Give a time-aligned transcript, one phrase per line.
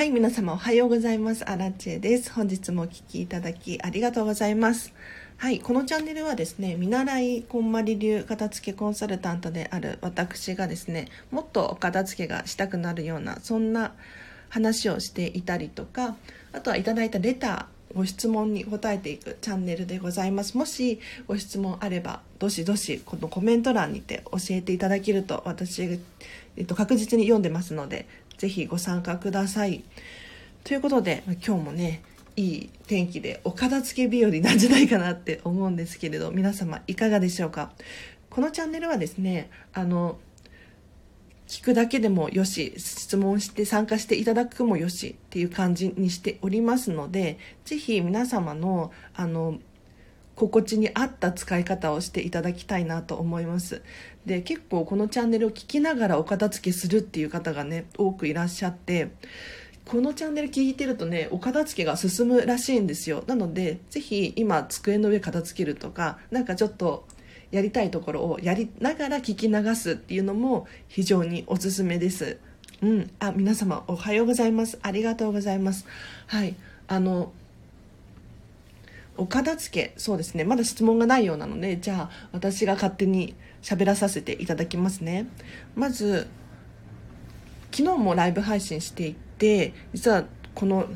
[0.00, 1.44] はい、皆様おはようございます。
[1.44, 2.32] アラチェです。
[2.32, 4.94] 本日もお聴きいただきありがとうございます。
[5.36, 13.92] はい、このチャンネルはですね、見習いこんまり流片付けコンサルタントである私がですね、もっとお片付けがしたくなるような、そんな
[14.48, 16.16] 話をしていたりとか、
[16.54, 20.56] あとはいただいたレター、ご質問に答えていくチャンネルでございます。
[20.56, 26.00] もしご質問あれば、どしどしこのコメント欄にて教えていただけると私、
[26.56, 28.06] えっと、確実に読んでますので、
[28.40, 29.84] ぜひご参加ください。
[30.64, 32.02] ということで、今日もね、
[32.36, 37.70] いい天気でお片付け日和なんじゃないかなって思うんですけれど、皆様いかがでしょうか？
[38.30, 40.18] このチャンネルはですね、あの、
[41.48, 49.58] 聞くだけでもよし、質問して参加していただくもよしっていう感じにしておりますので、ぜひ皆様の、あの、
[50.36, 53.82] 心地に合った使い方をしていただきたいなと思います
[54.26, 59.10] で結構このチャンネルを聞きながらお片付けするっていう方がね多くいらっしゃって
[59.86, 63.24] このチャンネル聞いてるとねお片付けが進むらしいんですよ。
[63.26, 67.06] なのでぜひ今机の上片付けるとかなんかちょっと
[67.50, 72.38] やりたいところをやりながら聞き流すっていうのも非常におすすめです。
[72.82, 73.10] うん。
[73.18, 74.78] あ皆様おはようございます。
[74.82, 75.86] ありがとうございます。
[76.26, 76.54] はい。
[76.86, 77.32] あの
[79.20, 79.94] お片付け。
[79.98, 80.44] そうですね。
[80.44, 85.26] まだ質問がないようなのでじゃあ私が勝手に喋らさせていただきますね。
[85.74, 86.28] まず
[87.70, 90.86] 昨日もライブ配信していて実はこの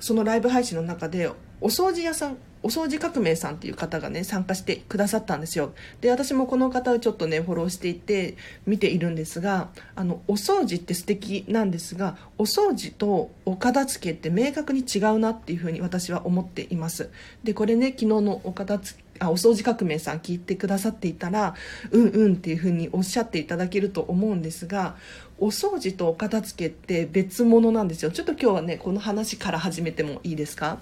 [0.00, 5.74] そのライブ配信の中でお掃除屋さんお掃除革命さんっていう方がね参加してくださったんですよ。
[6.00, 17.10] で私もこの方をちょっとねフォローしていて見ているんですがあのお掃除って素敵なんですがお掃除とお片付けって明確に違うなっていうふうに私は思っています。
[17.44, 21.54] でこれね昨日のお片付けあお掃除革命さん聞いてくださっていたら
[21.92, 24.96] うんうんっていうふうにおっしゃっていただけると思うんですが
[25.38, 28.10] お掃除とお片付けって別物なんですよ。
[28.10, 30.78] ちょっと今日はねこの話から始めてもいいですか？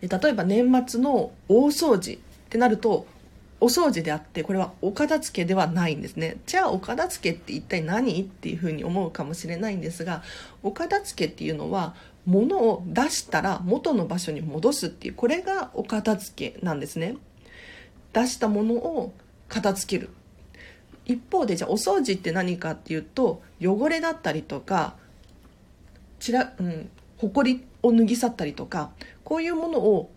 [0.00, 2.18] 例えば年末の大掃除っ
[2.48, 3.06] てなると
[3.58, 6.36] お掃除であってこれはお片付けではないんですね。
[6.46, 8.20] じゃあお片付けって一体何？
[8.20, 10.22] っていうふうに思うかもしれないんですが
[10.62, 11.94] お片付けっていうのは
[12.26, 17.16] 物を出したら元の場所に戻すっていうこれがお片付けなんですね。
[18.12, 19.14] 出したものを
[19.48, 20.10] 片付ける。
[21.06, 24.96] 一方でじゃあお掃除って何かっていうと汚れだったりとか
[26.18, 28.90] ちら、うん、ほこりを脱ぎ去ったりとか
[29.26, 30.12] こういうものを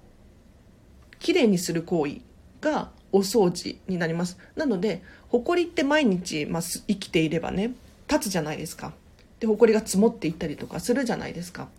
[1.18, 2.22] きれいにする行為
[2.62, 4.38] がお掃除になります。
[4.56, 7.74] なのでほこりって毎日、まあ、生きていればね
[8.08, 8.94] 立つじゃないですか。
[9.40, 11.70] でほこりが積もっていったりとかするじゃないですか。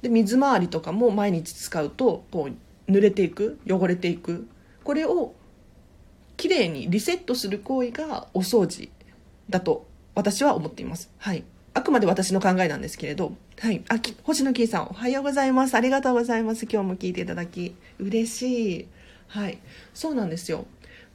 [0.00, 2.48] で水回りとかも毎日使うとこ
[2.88, 4.48] う濡れていく汚れていく。
[4.84, 5.34] これを
[6.38, 8.88] きれいにリセットする行為がお掃除
[9.50, 11.10] だと私は思っています。
[11.18, 11.44] はい。
[11.74, 13.82] あくまで私の考えなんですけれど、はい。
[13.88, 15.74] あき、星野キーさん、おはようございます。
[15.74, 16.66] ありがとうございます。
[16.70, 18.88] 今日も聞いていただき、嬉しい。
[19.26, 19.58] はい。
[19.94, 20.66] そうなんですよ。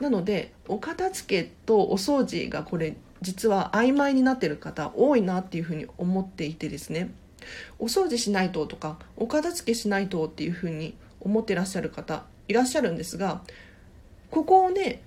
[0.02, 7.12] なので、お片付けとお掃除がこれ、実は曖昧になってる方多いなっていうふうに思っていてですね。
[7.80, 13.42] お掃除しないととか、お片付けしないとっていうふうに思ってらっしゃる方いらっしゃるんですが、
[14.32, 15.02] ここをね、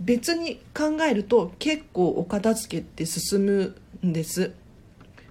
[0.00, 4.50] 別に考えると結構お片付けって進むんです。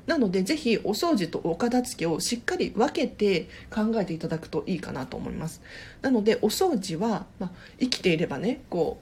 [0.09, 5.61] なのでぜひお掃除とお片付けをしっかり分けて考えていただくといいかなと思います。
[6.01, 8.99] なのでお掃除は、まあ、生きていればねこ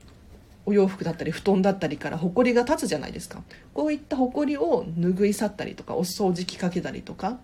[0.65, 3.41] うお洋服だったり布団だったりからほこりが立つじゃないですか。
[3.73, 7.39] こういったほこりを拭い去ったりとかお掃除機かけたりとか。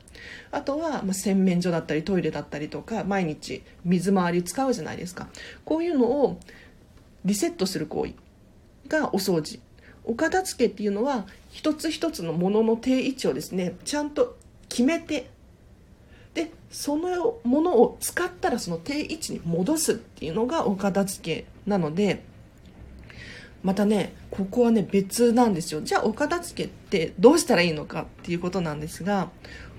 [0.51, 5.29] あとは、ま洗面所だったりトイレだったりとか毎日水回り使うじゃないですか。
[5.63, 6.37] こういうのを
[7.23, 8.13] リセットする行為
[8.89, 9.61] がお掃除
[10.05, 14.37] お片付けっていうのは一つ一つのものの定位置をですねちゃんと
[14.69, 15.29] 決めて
[16.33, 22.23] でそのものを使ったらその定位置に戻すっていうのがお片付けなので
[23.61, 25.81] またねここはね別なんですよ。
[25.81, 29.29] じゃあお片付けってどうしたらいいのかっていうことなんですが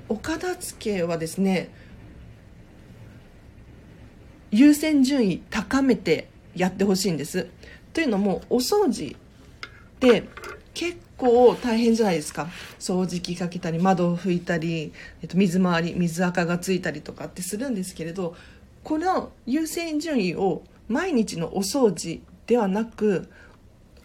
[0.09, 1.70] お片付けはですね
[4.50, 7.49] 優先順位高めてやってほしいんです。
[7.93, 9.17] というのもお掃除
[10.09, 10.29] って
[10.75, 12.49] 結構大変じゃないですか
[12.79, 14.93] 掃除機かけたり窓を拭いたり、
[15.23, 18.35] えっと、水回り水垢がついたりとかってするんですけれど
[18.83, 23.31] この優先順位を毎日のお掃除ではなく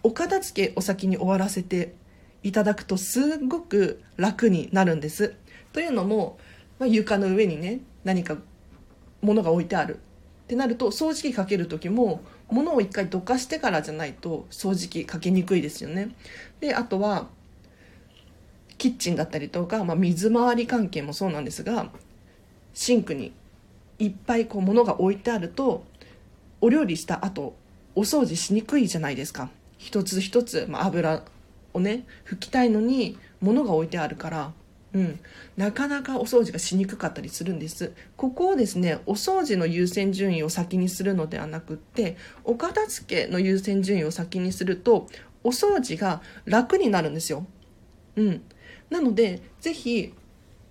[0.02, 1.94] お片付けを先に終わらせて
[2.42, 5.34] いただくとすごく楽になるんです。
[5.74, 6.38] というのも、
[6.78, 8.38] まあ、床の上にね何か
[9.20, 9.98] 物が置いてあるっ
[10.46, 16.10] てなると掃除機かける時も物を一回どかしてからじゃないと掃除機かけにくいですよね。
[16.60, 17.28] であとは
[18.78, 21.90] キッチンだったりとか、まあ、水回り関係もそうなんですが
[22.72, 23.32] シンクに
[23.98, 25.84] いっぱいこう物が置いてあると
[26.60, 27.54] お料理した後
[27.94, 29.50] お掃除しにくいじゃないですか。
[29.76, 31.22] 一つ一つ、まあ、油
[31.72, 34.52] をね拭きたいのに物が置いてあるから
[34.92, 35.20] うん、
[35.56, 37.92] なかなかお掃除がしにくかったりするんです。
[38.16, 45.06] ここをですねお掃除の優先順位を先にするのではなくってお片付けの優先順位を先にすると
[45.44, 47.46] お掃除が楽になるんですよ、
[48.16, 48.42] うん、
[48.90, 50.12] なのでぜひ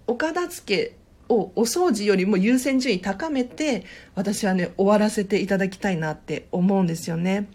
[0.05, 0.95] お片付け
[1.29, 3.85] をお掃除よりも優先順位高めて
[4.15, 7.47] 私はね終わらせていただきたいなって思うんですよね。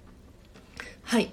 [1.02, 1.32] はい。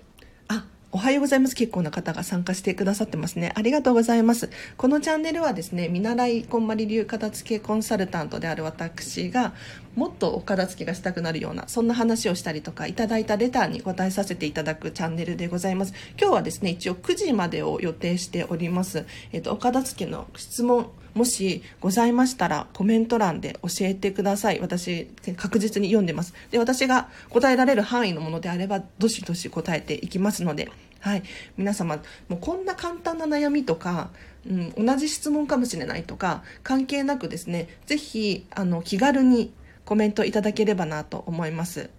[0.94, 1.56] おはようございます。
[1.56, 3.54] 結構な方が参加してくださってますね。
[3.56, 4.50] ありがとうございます。
[4.76, 9.54] このチャンネルはですね、見習いこんまり流片付けコンサルタントである私が、
[9.96, 15.94] もっとお片付けがしたくなるような、そんな話をしたりとか、いただいたレターに答えさせていただくチャンネルでございます。
[16.20, 19.06] 今日はですね、一応9時までを予定しております。
[19.32, 24.60] えっと、お片付けの質問、もしございましたらコメント欄で教えてください。
[24.60, 25.06] 私、
[25.36, 26.34] 確実に読んでます。
[26.52, 31.24] で、私が答えられる範囲のものであれば、どしどし答えていきますので、はい。
[31.58, 31.98] 皆様、
[32.30, 34.12] もうこんな簡単な悩みとか、
[34.48, 39.52] うん、同じ質問かもしれないとか、関係なくですね、ぜひ、あの、気軽に
[39.84, 41.90] コメントいただければなと思います。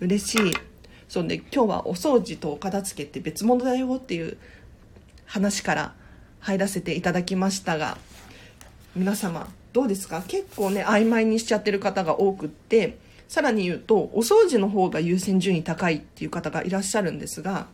[0.00, 0.52] 嬉しい。
[1.08, 4.36] そうで、今日はお掃除とお片付けって別物だよっていう
[5.24, 5.94] 話から
[6.40, 7.98] 入らせていただきましたが、
[8.96, 10.22] 皆様どうですか？
[10.26, 12.96] 結構ね曖昧にしちゃってる方が多くって
[13.28, 17.66] さらに言うとお掃除の方が優先順位高いっていう方がいらっしゃるんですが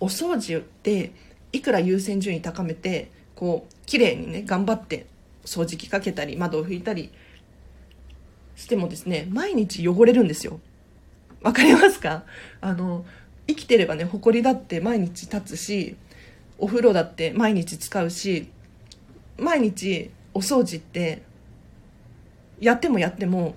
[0.00, 1.12] お掃除って
[1.52, 5.06] いくら優先順位高めてこう綺麗にね頑張って
[5.44, 7.12] 掃除機かけたり窓を拭いたり
[8.56, 10.58] してもですね毎日汚れるんですよ。
[11.42, 12.24] わかりますか？
[12.60, 13.06] あの
[13.46, 15.94] 生きてればね埃だって毎日立つし
[16.58, 18.48] お風呂だって毎日使うし
[19.38, 21.22] 毎日お掃除って
[22.60, 23.54] やってもやっても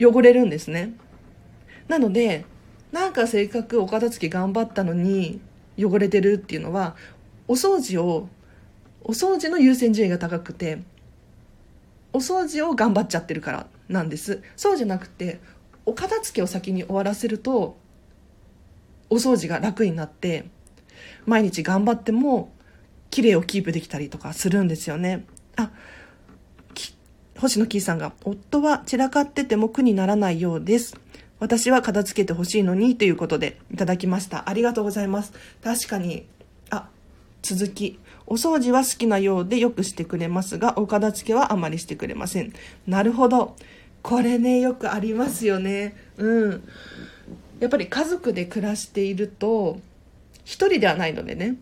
[0.00, 0.94] 汚れるんですね。
[1.88, 2.44] なので
[2.92, 5.40] なんかせっかくお片付け頑張ったのに
[5.78, 6.96] 汚れてるっていうのは
[7.46, 8.28] お掃除を
[9.02, 10.82] お掃除の優先順位が高くて
[12.12, 14.42] お掃除を頑張っちゃってるからなんです。
[14.56, 15.40] そうじゃなくて
[15.86, 17.76] お片付けを先に終わらせると
[19.10, 20.46] お掃除が楽になって
[21.26, 22.50] 毎日頑張っても
[23.18, 25.24] 綺麗をキープできたりとかするんですよね。
[25.56, 25.72] あ、
[27.36, 30.94] 星野キーさんが、夫は散らかってても苦にならないようです。
[31.40, 34.48] 私は片付けてほしいのにということでいただきました。
[34.48, 35.32] ありがとうございます。
[35.64, 36.26] 確かに、
[36.70, 36.90] あ、
[37.42, 37.98] 続き。
[38.28, 42.52] お掃除は好きなようでよくしてくれますが、お片付けはあまりしてくれません。
[42.86, 43.56] なるほど。
[44.02, 45.96] これね、よくありますよね。
[46.18, 46.62] うん。
[47.58, 49.80] やっぱり家族で暮らしていると、
[50.44, 51.56] 一人ではないのでね、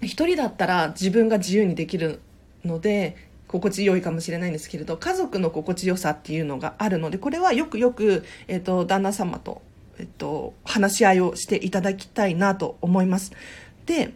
[0.00, 2.20] 一人だったら自分が自由にできる
[2.64, 3.16] ので
[3.46, 9.62] 心地よいかもしれないんですけれど家族の心地よさっていうのがあるのでこれはよくよく、えーと、旦那様と,、
[9.98, 13.32] えーと話し合いをしていただきたいなと思います。
[13.86, 14.12] で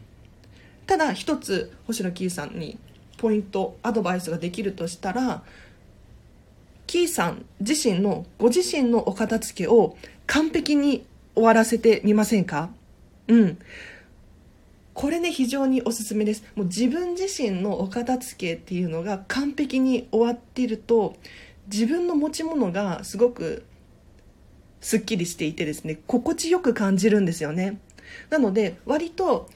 [0.87, 2.79] ただ一つ星野キーさんに
[3.17, 5.43] ポイントアドバイスができるとしたら
[6.87, 9.97] キーさん自身のご自身のお片付けを
[10.27, 12.69] 完璧に終わらせてみませんか？
[13.29, 13.59] うん。
[15.03, 16.45] これね非常におすすめです。
[16.55, 21.17] もう自分自身のお片付けっていうのが完璧に終わっていると
[21.67, 23.65] 自分の持ち物がすごく
[24.81, 27.81] すっきりしていてですね心地よく感じるんですよね。
[28.31, 29.51] なので割と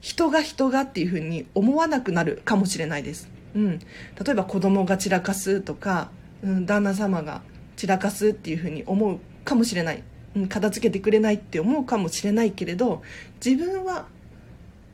[0.00, 3.86] 人が人がっていうふうに思わなくなるかもしれないです、うん、例
[4.32, 6.10] えば子供が散らかすとか、
[6.42, 7.42] うん、旦那様が
[7.76, 10.02] 散らかすっていうふうに思うかもしれない、
[10.34, 13.02] うん、片付けてくれないって思うかもしれないけれど
[13.44, 14.06] 自分は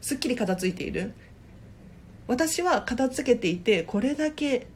[0.05, 1.15] すっきり片付いている。
[2.27, 4.67] 私は片付けていてこれだけ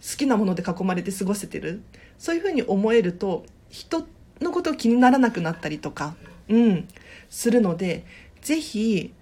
[0.00, 1.82] 好きなもので囲まれて過ごせてる。
[2.16, 4.06] そういうふうに思えると人
[4.40, 6.14] のことを気にならなくなったりとか、
[6.48, 6.86] うん、
[7.28, 8.04] するので
[8.40, 9.12] ぜひ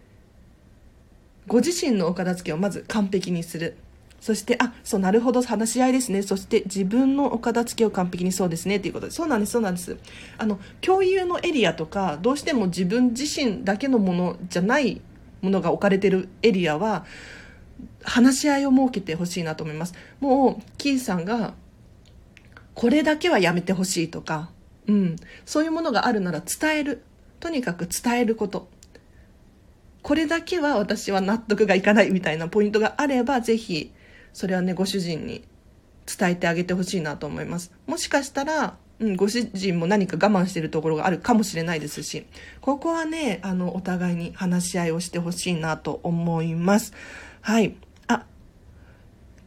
[1.47, 3.79] ご自身のお片付けをまず完璧にする。
[4.21, 6.23] そして、あ、そう、なるほど、話し合いですね。
[6.23, 9.13] そして、自分のお片付けを完璧にそうですね、ということで。
[9.13, 9.97] そうなんです、そうなんです。
[10.37, 15.01] あの、共有のエリアとか、どうしても自分自身だけのものじゃない
[15.41, 17.07] ものが置かれてるエリアは、
[18.03, 19.95] 話し合いを設けてほしいなと思います。
[20.21, 21.55] もう、キーさんが、
[22.75, 24.51] これだけはやめてほしいとか、
[24.87, 27.03] うん、そういうものがあるなら伝える。
[27.39, 28.69] とにかく伝えること。
[30.03, 33.93] これだけは私は納得がいかないみたいなポイントがあれば、ぜひ、
[34.33, 35.45] それはねご主人に
[36.07, 42.27] 伝えてあげてほしいなと思いますもしかしたらうん、ご主人も何か我慢してるところがあるかもしれないですし、
[42.61, 46.93] ここはね、あの、お互いに話し合いをしてほしいなと思います。
[47.41, 47.75] はい。
[48.09, 48.25] あ、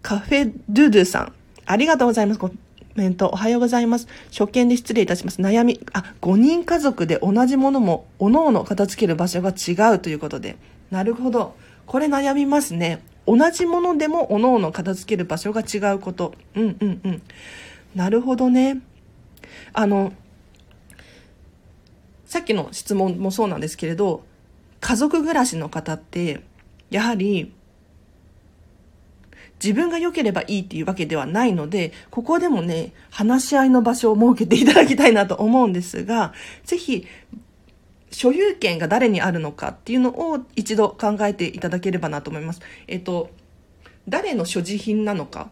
[0.02, 1.34] カフェドゥドゥさん、
[1.66, 2.40] ありがとうございます。
[2.40, 2.52] コ
[2.96, 4.08] メント、おはようございます。
[4.32, 5.40] 初見で失礼いたします。
[5.40, 10.58] 悩み、あ、5人家族で同じものも、おのおの片付ける場所が違うということで。
[10.90, 11.56] なるほど。
[11.86, 13.04] これ悩みますね。
[13.26, 16.34] 同じものでも、おのおの片付ける場所が違うこと。
[16.56, 17.22] うんうんうん。
[17.96, 18.82] なるほどね。
[19.74, 20.14] あの、
[22.26, 24.24] さっきの質問もそうなんですけれど、
[24.80, 26.42] 家族暮らしの方って、
[26.90, 27.54] やはり、
[29.64, 36.34] 自分が良ければいいっていうわけではないので、ここでもね、話し合いの場所を設けていただきたいなと思うんですが、
[36.66, 37.08] ぜひ、
[38.14, 42.62] 所有権が誰にあるのかっていうのを一度考えていただければなと思います。
[42.88, 43.32] えっと、
[44.08, 45.50] 誰の所持品なのか。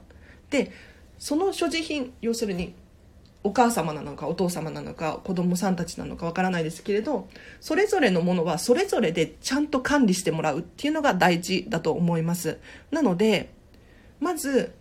[0.49, 0.71] で、
[1.17, 2.73] その所持品、要するに、
[3.43, 7.27] お母様なのかお父様なのか子供さんたちなのかわからないですけれど
[7.59, 12.59] それぞれのものはそれぞれでちゃんと管理してもらうっていうのが大事だと思います
[12.91, 13.49] なので
[14.19, 14.75] まず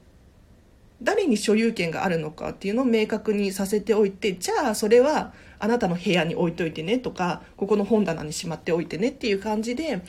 [1.02, 10.02] 誰に所有権があるのかっていうのを明確にさせておいてじゃあそれはあなたの部屋に置いといてねとかここの本棚にしまっておいてねっていう感じで、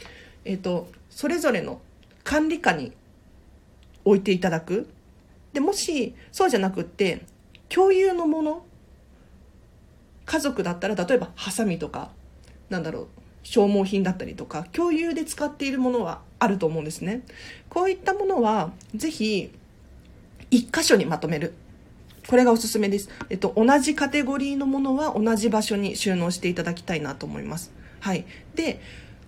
[0.46, 1.82] えーと、それぞれの
[2.24, 2.94] 管理下に
[4.06, 4.90] 置いていただく。
[5.54, 7.26] でもしそうじゃなくって
[7.68, 8.66] 共有のもの
[10.26, 12.12] 家族だったら例えばハサミとか
[12.70, 13.08] なんだろう
[13.44, 17.24] 消耗品だったりとか共有で使っているものはあると思うんですね。
[17.70, 19.52] こういったものはぜひ
[20.50, 21.54] 一箇所にまとめる。
[22.32, 27.74] これがおすすめです、えっと、同じカテゴリーのものは同じ場所に収納していただきたいなと思います。
[28.00, 28.26] はい。
[28.56, 28.80] で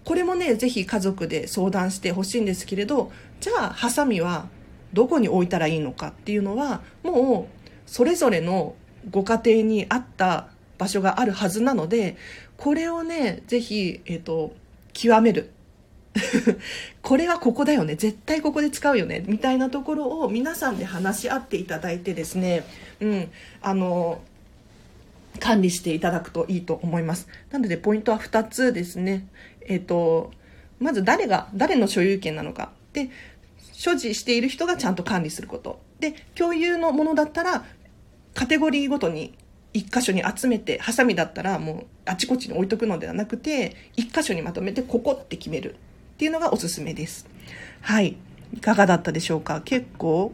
[0.05, 4.47] これもねぜひ家族で相談してほしいんですけれどじゃあハサミは
[4.93, 8.73] どこに置いたらいいのかっていうのはもうそれぞれの
[9.11, 12.15] ご家庭に合った場所があるはずなので
[12.55, 14.55] これをねぜひ、えーと、
[14.93, 15.51] 極める。
[17.01, 17.95] これはここだよね。
[17.95, 19.23] 絶対ここで使うよね。
[19.27, 22.63] みたいなところを皆さんで話し合っていただいてですね、
[22.99, 24.21] うん、あの
[25.39, 27.27] 管理していただくといいと思います。
[27.51, 29.27] なのでポイントは2つですね。
[29.61, 30.31] えっ、ー、と
[30.79, 32.71] まず誰が誰の所有権なのか。
[32.93, 33.09] で
[33.73, 35.79] 所持している人がちゃんと管理すること。
[35.99, 37.65] で共有のものだったら
[38.33, 39.33] カテゴリーごとに
[39.73, 45.75] 一箇所に集めて、ハサミだったらもうあちこちに置いとくのではなくて、一箇所にまとめてここって決める。
[46.13, 47.27] っていうのがおすすめです。
[47.81, 48.15] はい。
[48.53, 49.61] いかがだったでしょうか？
[49.65, 50.31] 結構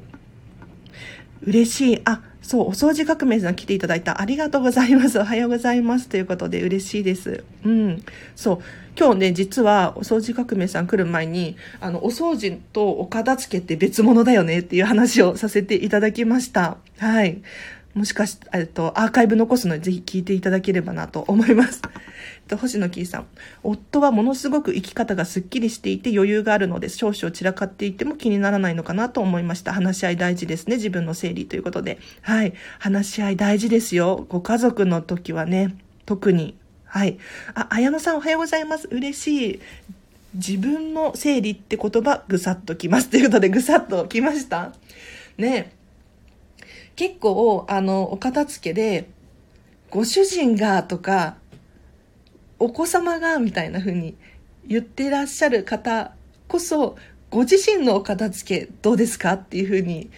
[1.41, 2.01] 嬉しい。
[2.03, 4.19] あ、そう、お掃除革命さん来ていただいた。
[4.21, 5.17] ありがとうございます。
[5.19, 6.09] おはようございます。
[6.09, 7.43] ということで嬉しいです。
[7.63, 8.03] うん。
[8.35, 8.59] そう。
[8.99, 16.77] 今日ね、実はお掃除革命さん来る前に、あの、お掃除とお片付けって別物だよねっていう話をさせていただきました。
[16.97, 17.41] はい。
[17.95, 21.81] もしかし、えっと、アーカイブ残すのでぜひ聞いていただければなと思います。
[21.89, 21.91] えっ
[22.47, 23.25] と、星野キーさん。
[23.63, 29.73] 夫はものすごく生き方がスッキリしていて余裕があるので少々散らかっていても気にならないのかなと思いました。
[29.73, 30.75] 話し合い大事ですね。
[30.75, 31.97] 自分の整理ということで。
[32.21, 32.53] はい。
[32.77, 34.25] 話し合い大事ですよ。
[34.29, 36.55] ご家族の時はね、特に。
[36.85, 37.17] はい。
[37.55, 38.87] あ、綾野さんおはようございます。
[38.91, 39.59] 嬉しい。
[40.35, 43.09] 自分の整理って言葉、ぐさっときます。
[43.09, 44.73] ということで、ぐさっときました
[45.37, 45.78] ね
[46.99, 49.07] 結構、あの、お片付けで、
[49.89, 51.37] ご主人がとか、
[52.59, 54.17] お子様がみたいな風に
[54.67, 56.13] 言ってらっしゃる方
[56.49, 56.97] こそ、
[57.29, 60.11] ご自身のお片付けどうですかっていう風に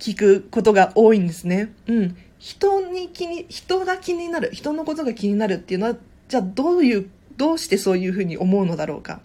[0.00, 1.72] 聞くことが多いんですね。
[1.86, 2.16] うん。
[2.40, 5.96] 人に気に、人が気になる、人のことが気になるっていうのは、
[6.26, 9.20] じゃあどういう、どうしてそういう風に思うのだろうか。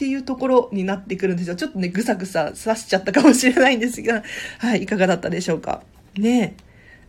[0.00, 1.56] っていうところになってくるんですよ。
[1.56, 4.22] ちょっとね、ぐさぐさ刺しちゃったかもしれないんですが、
[4.56, 5.82] はい、いかがだったでしょうか。
[6.16, 6.54] ね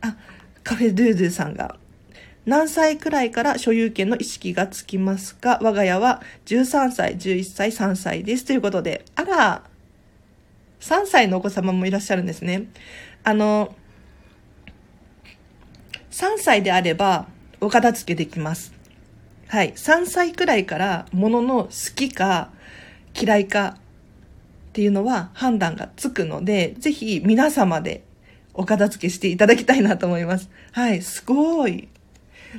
[0.01, 0.17] あ、
[0.62, 1.77] カフェドゥードゥさんが、
[2.45, 5.57] 何歳くらいから所有権の意識がつきますか？
[5.62, 8.43] 我が家は13歳、11歳、3歳です。
[8.43, 9.63] ということで、あら、
[10.81, 12.65] 3歳のお子様もいらっしゃるんですね。
[13.24, 13.74] あの、
[16.12, 17.27] 3歳であれば、
[17.62, 18.74] お片付けできます。
[19.48, 19.71] はい。
[19.71, 22.50] 3歳くらいから物の好きか
[23.19, 23.77] 嫌いか
[24.71, 28.03] っていうのは判断がつくので、ぜひ皆様で
[28.53, 30.49] お片付けしていただきたいなと思います。
[30.71, 31.01] はい。
[31.01, 31.87] すごい。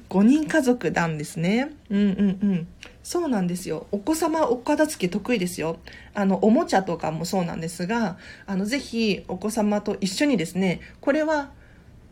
[0.08, 1.72] 5人家族なんですね。
[1.90, 2.66] うんうんうん。
[3.02, 3.86] そうなんですよ。
[3.92, 5.78] お子様お片付け得意ですよ。
[6.14, 8.16] あの、おもちゃとかもそうなんですが、
[8.46, 11.50] あの、ぜひお子様と一緒にですね、これは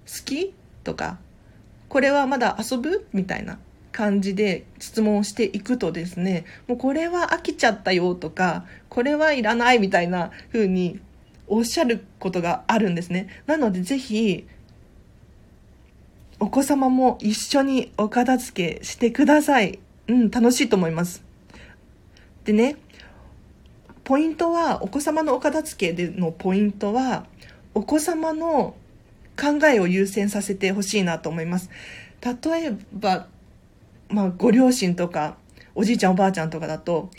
[0.06, 0.52] 好き
[0.85, 1.18] とか、
[1.88, 3.59] これはまだ遊ぶみたいな
[3.92, 11.00] 感じで質問していくとですね、もうこれは飽きちゃったよとか、これはいらないみたいな風に
[11.47, 13.28] おっしゃることがあるんですね。
[13.47, 14.47] なのでぜひ、
[16.38, 19.78] お子様も一緒にお片付けしてください。
[20.09, 21.23] うん、楽しいと思います。
[22.44, 22.76] でね、
[24.04, 27.26] ポイントは、お子様のお片付けでのポイントは、
[27.75, 28.75] お子様の
[29.38, 31.70] 考えを優先させてほしいなと思います。
[32.23, 33.28] 例えば、
[34.11, 35.37] まあ、ご両親とか、
[35.75, 37.11] おじいちゃんおばあちゃんとかだと、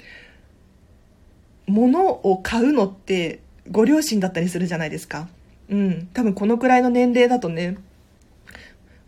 [1.67, 5.29] 物を買うのってご両親だったりするじゃないですか。
[5.69, 6.10] うん。
[6.13, 7.77] 多分このくらいの年齢だとね、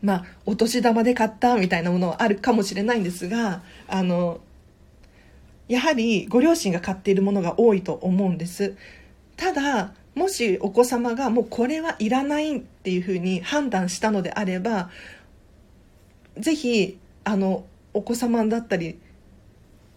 [0.02, 4.40] まあ、お年玉で買ったみたいなものはあるかもしれないんですが、あの、
[5.68, 8.76] やはりご両親が買っているものが多いと思うんです。
[9.38, 14.90] ただ、もしお子様がもうこれはいらないっていうふうに判断したのであれば、
[16.38, 19.00] ぜひ、あの、お子様だったり、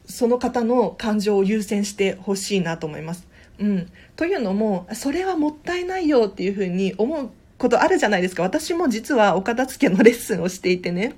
[0.07, 3.27] その方の感情を優先してほしいなと思います。
[3.59, 3.91] うん。
[4.15, 8.43] というのも、それはもったいないよっていうふうに思うことあるじゃないですか。
[8.43, 11.15] 私も実はお片付けのレッスンをしていてね、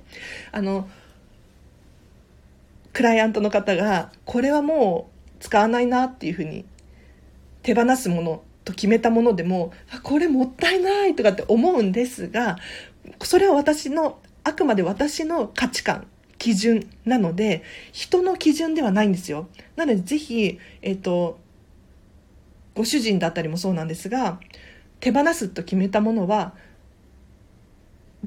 [0.51, 0.89] あの、
[2.93, 5.09] クライアントの方が、これはも
[5.39, 6.65] う使わないなっていうふうに
[7.61, 12.57] 手放すものと決めたものでも、これもったいないとかって思うんですが、
[13.23, 16.07] それは私の、あくまで私の価値観、
[16.39, 19.47] 基準なので、人の基準ではないんですよ。
[19.75, 21.37] なので、ぜひ、えっ、ー、と、
[22.73, 24.39] ご主人だったりもそうなんですが、
[25.01, 26.55] 手放すと決めたものは、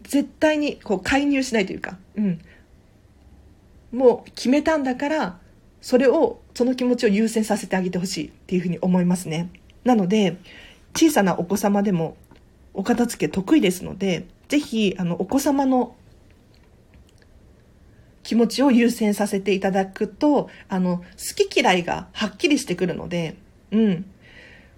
[0.03, 2.41] 絶対にこう介入しないというか、うん。
[3.93, 5.39] もう決めたんだから、
[5.81, 9.51] それを、その気持ちを優先させてあげてほしいっていうふうに思いますね。
[9.85, 10.37] なので、
[10.95, 12.17] 小さなお子様でも
[12.75, 15.95] お片付け得意ですので、ぜひ、あの、お子様の
[18.23, 23.37] 気持ちを優先させていただくと、あの、好き嫌いがはっきりしてくるので、
[23.71, 24.05] うん。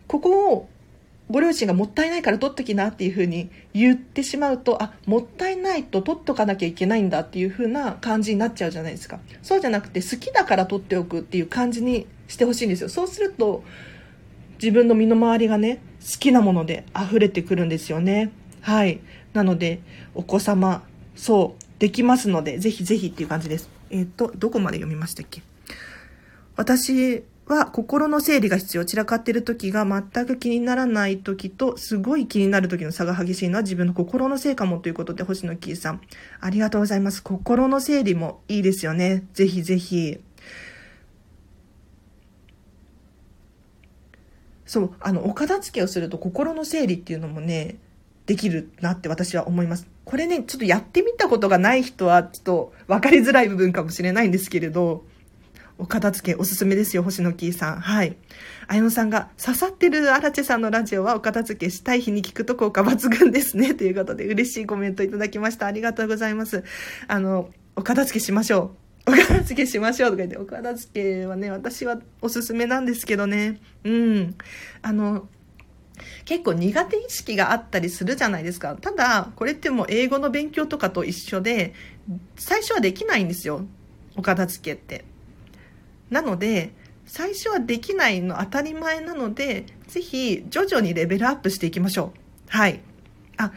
[0.06, 0.68] ここを
[1.30, 9.20] ご両親がもったいないから取っときなっていうふうに言ってしまうと、あ、もったいないと取っとかなきゃいけないんだっていうふうな感じになっちゃうじゃないですか。
[9.42, 12.88] そうじゃなくて好きだから取っておくっていう感じにしてほしいんですよ。
[12.90, 13.64] そうすると、
[14.62, 18.30] 自分の身の回りがね、好きなもので溢れてくるんですよね。
[18.60, 19.00] はい。
[19.32, 19.80] なので、
[20.14, 20.84] お子様、
[21.16, 23.68] そう、できますので、ぜひぜひっていう感じです。
[23.90, 25.42] えっ、ー、と、どこまで読みましたっけ？
[26.56, 28.86] 私は心の整理が必要。
[28.86, 36.00] 散らかってる時が全く気にならない時と、すごい気になる時の差が激しいのは自分の心のせいかもということで、星野キーさん。
[36.40, 37.22] ありがとうございます。
[37.22, 39.24] 心の整理もいいですよね。
[39.34, 40.20] ぜひぜひ。
[44.64, 47.76] そう、あの、お片付けをすると心の整理っていうのもね、
[48.26, 49.86] できるなって私は思います。
[50.04, 55.04] これね、ちょっとやってみたことがない人は、ちょっと分かりづらい部分かもしれないんですけれど、
[55.76, 57.80] お片付けおすすめですよ、星野キーさん。
[57.80, 58.16] はい。
[58.68, 63.74] あやのさんが、刺さってるアラチェさんのラジオはお片付けしたい日に聞くと効果抜群ですね。
[63.74, 65.66] ということで、嬉しいコメントいただきました。
[65.66, 66.62] ありがとうございます。
[67.08, 69.10] あの、お片付けしましょう。
[69.10, 73.60] お片付けしましょうとか言って、お片付けはね、私はおすすめなんですけどね。
[73.82, 74.34] うん。
[74.80, 75.28] あの、
[76.24, 78.76] 結構苦手意識があったりするじゃないですか。
[78.80, 81.74] ただ、これってもう英語の勉強とかと一緒で、
[82.36, 83.64] 最初はできないんですよ。
[84.16, 85.04] お片付けって。
[86.10, 86.72] なので、
[87.06, 92.18] 最初はできないの当たり前なので、ぜひ徐々にレベルアップしていきましょう。
[92.48, 92.80] はい。
[93.36, 93.52] あ、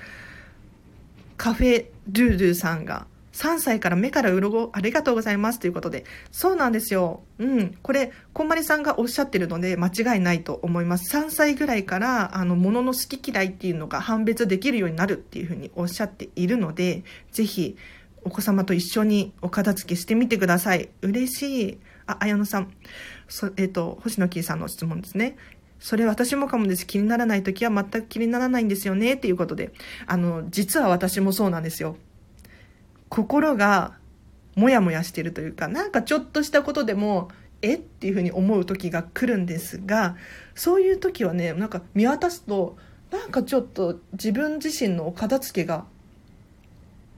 [1.38, 6.06] カフェドゥードゥさんが、3歳から目から鱗ありがとうございますということで。
[6.32, 7.22] そうなんですよ。
[7.38, 7.78] うん。
[7.84, 11.16] これ、こんまりさんがおっしゃってるので間違いないと思います。
[11.16, 17.78] 3歳ぐらいから、あの、物の好き嫌いっていうのが判別できるようになるっていうふうにおっしゃっているので、ぜひ、
[18.24, 20.90] お子様と一緒にお片付けしてみてください。
[21.04, 21.78] 嬉しい。
[22.08, 22.74] あ、綾野さん。
[23.28, 25.38] そえっ、ー、と、星野キーさんの質問ですね。
[25.80, 26.88] それ私もかもです。
[26.88, 29.14] 気にならない時は全く気にならないんですよね。
[29.14, 29.72] っていうことで。
[30.08, 31.98] あの、実は私もそうなんですよ。
[33.10, 33.98] 心が
[34.56, 37.30] もやもやしてるというか、なんかちょっとしたことでも、
[37.62, 40.16] えっていうふうに思う時が来るんですが、
[40.54, 42.78] そういう時はね、なんか見渡すと、
[43.12, 45.86] なんかちょっと自分自身のお片付けが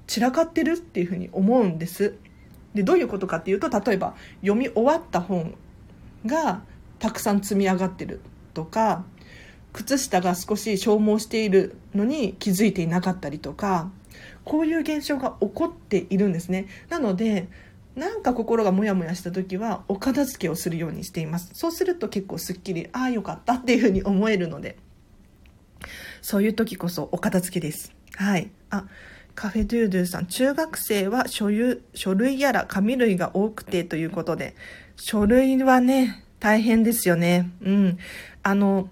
[0.07, 2.15] 散らかってるっていうふうに思うんです。
[2.73, 5.55] でどういうことかっていうと例えば読み終わった本
[6.25, 6.61] が
[6.99, 8.21] たくさん積み上がってる
[8.53, 9.05] とか
[9.73, 13.91] 靴下が少し消耗しているのに気づいていなかったりとか
[14.49, 16.65] こういう現象が起こっているんですね。
[16.89, 17.47] なので
[17.95, 21.51] なんか心がモヤモヤした時はお片付けをするようにしています。
[21.53, 24.77] そうすると結構すっきりああよかったっていうふうに思えるので。
[26.21, 27.93] そういう時こそお片付けです。
[28.15, 28.49] はい。
[28.71, 28.85] あ
[29.35, 34.55] カフェドゥードゥさん、中学生は所有、書類やら紙類が多くてということで、
[34.97, 37.49] 書類はね、大変ですよね。
[37.61, 37.97] うん。
[38.43, 38.89] あの、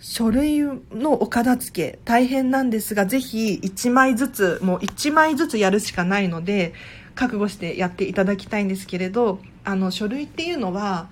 [0.00, 6.72] 書類のお片付け大変なんですが、ぜひ1枚ずつ、もう1枚ずつやるしかないので、
[7.14, 11.08] 覚悟してやっていただきたいんですけれど、あの書類っていうのは、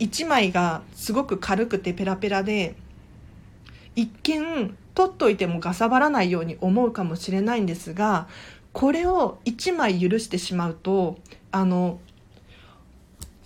[0.00, 2.74] 1枚がすごく軽くてペラペラで、
[3.94, 8.26] 一見取っといてもがさばらないように思うかもしれないんですが、
[8.72, 11.16] これを1枚許してしまうと、
[11.52, 12.00] あの、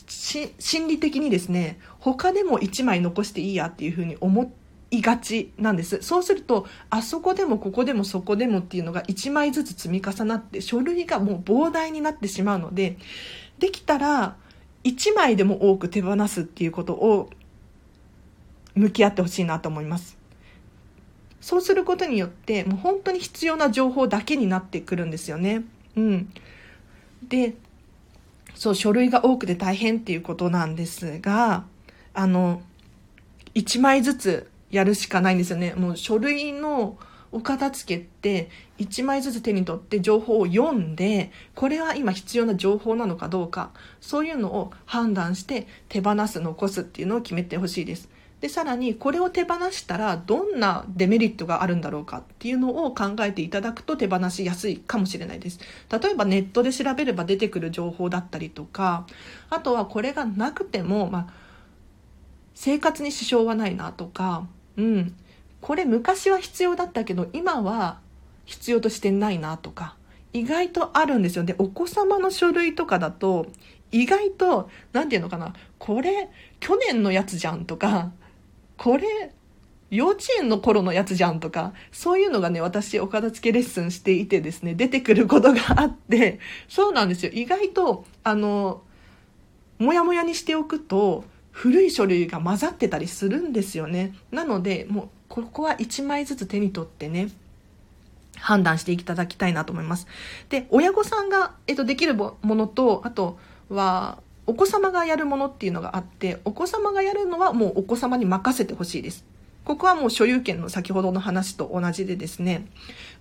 [0.07, 4.45] 心理的にですね、他でも1枚残していいやっていうふうに思
[4.91, 6.01] いがちなんです。
[6.03, 12.97] そうすると、あそこでもここでもそこでもっていうのが1枚ずつ積み重なって、書類がもう膨大になってしまうので、
[13.59, 14.37] できたら
[14.85, 17.31] 1枚でも多く手放すっていうことを
[18.75, 20.17] 向き合ってほしいなと思います。
[21.41, 25.65] そうすることによって、もう本当に必要な情報だけになってくるんですよね。
[25.97, 26.33] うん。
[27.29, 27.55] で、
[28.55, 31.65] そう、書類が多くて大変っていうことなんですが、
[32.15, 32.63] あの、
[33.55, 35.75] 1枚ずつやるしかないんですよね。
[35.75, 36.99] もう書類の
[37.33, 48.09] お片付けって1枚ずつ手に取って情報を読んで、これは今必要な情報なのかどうか、そういうのを判断して手放す、残すっていうのを決めてほしいです。
[48.41, 55.59] で、さらにこれを手放したらどんなデメリットがあるんだろうかっていうのを考えていただくと手放しやすいかもしれないです。
[55.91, 59.07] 例えばネットで調べれば出てくる情報だったりとか、
[59.49, 61.33] あとはこれがなくても、まあ、
[62.55, 65.17] 生活に支障はないなとか、うん、
[65.61, 68.01] これ昔は必要だったけど今は
[68.45, 69.97] 必要としてないなとか、
[70.33, 71.45] 意外とあるんですよ。
[71.45, 73.47] で、お子様の書類とかだと、
[73.91, 76.29] 意外と、なんていうのかな、これ、
[76.61, 78.13] 去年のやつじゃんとか、
[78.77, 79.33] これ、
[79.91, 87.33] 幼稚園の頃のやつじゃんとか、そういうのがね、私、お片付けレッスンしていてですね、出てくることがあって、そうなんですよ。
[87.33, 88.83] 意外と、あの、
[89.79, 91.25] もやもやにしておくと、
[91.57, 94.15] 古い書類が混ざってたりするんですよね。
[94.31, 97.31] なので、もう、ここは1枚ずつ手に取ってね、
[98.37, 100.07] 判断していただきたいなと思います。
[100.51, 103.39] で、親御さんが、えっと、できるものと、あと
[103.71, 109.25] は、お子様がやるものっていうのがあって、お子様がやるのはもうお子様に任せてほしいです。
[109.65, 112.67] ここはもう所有権の先ほどの話と同じでですね、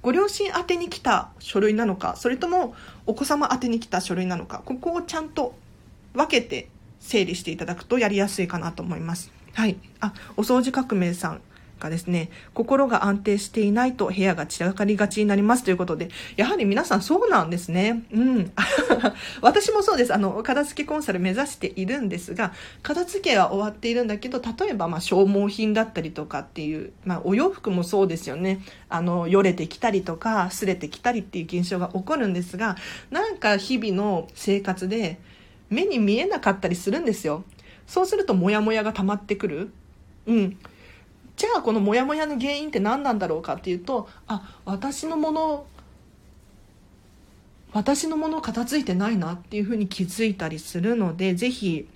[0.02, 5.56] ご両親宛てに来た書類なのか、それともお子様宛てに来た書類なのか、ここをちゃんと
[6.14, 6.68] 分けて
[7.06, 9.32] 整理していただくとやりやすいかなと思います。
[9.54, 9.78] はい。
[10.02, 11.42] あ、お掃除革命さん。
[11.80, 18.04] がですね、心が安定していないと部屋が散らかりがちになりますということで、やはり皆さんそうなんですね。
[18.12, 18.52] うん。
[19.42, 20.14] 私もそうです。
[20.14, 28.62] あの、片付けコンサル目指しているんですが、片付けは終わっているんだけど、例えば、ま、消耗品だったりとかっていう、まあ、お洋服もそうですよね。
[28.90, 32.78] あの、よれてきたりとか、擦れてきたりっていう現象が起こるんですが、
[33.12, 35.20] なんか日々の生活で
[35.70, 37.44] 目に見えなかったりするんですよ。
[37.88, 39.72] そうすると、モヤモヤが溜まってくる。
[40.26, 40.58] うん。
[41.36, 45.66] じゃあこのモヤモヤの原因って何なんだろうかっていうとあ私のもの
[47.74, 51.90] 私のもの片付いてないなっていうふうに気づいたりするのでぜひ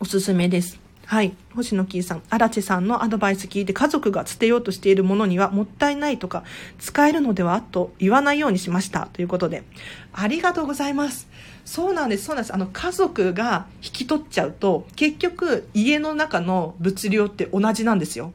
[0.00, 0.83] おすすめです。
[1.06, 1.36] はい。
[1.54, 6.44] 星野キーさん、荒地さんのアドバイス聞いて家族が捨てようとしているものにはもったいないとか
[6.78, 9.64] 使えるのではと言わないようにしましたということで
[10.12, 11.28] ありがとうございます。
[11.66, 12.54] そうなんです、そうなんです。
[12.54, 18.32] あの家族が引き取っちゃうと結局家の中の物量って同じなんですよ。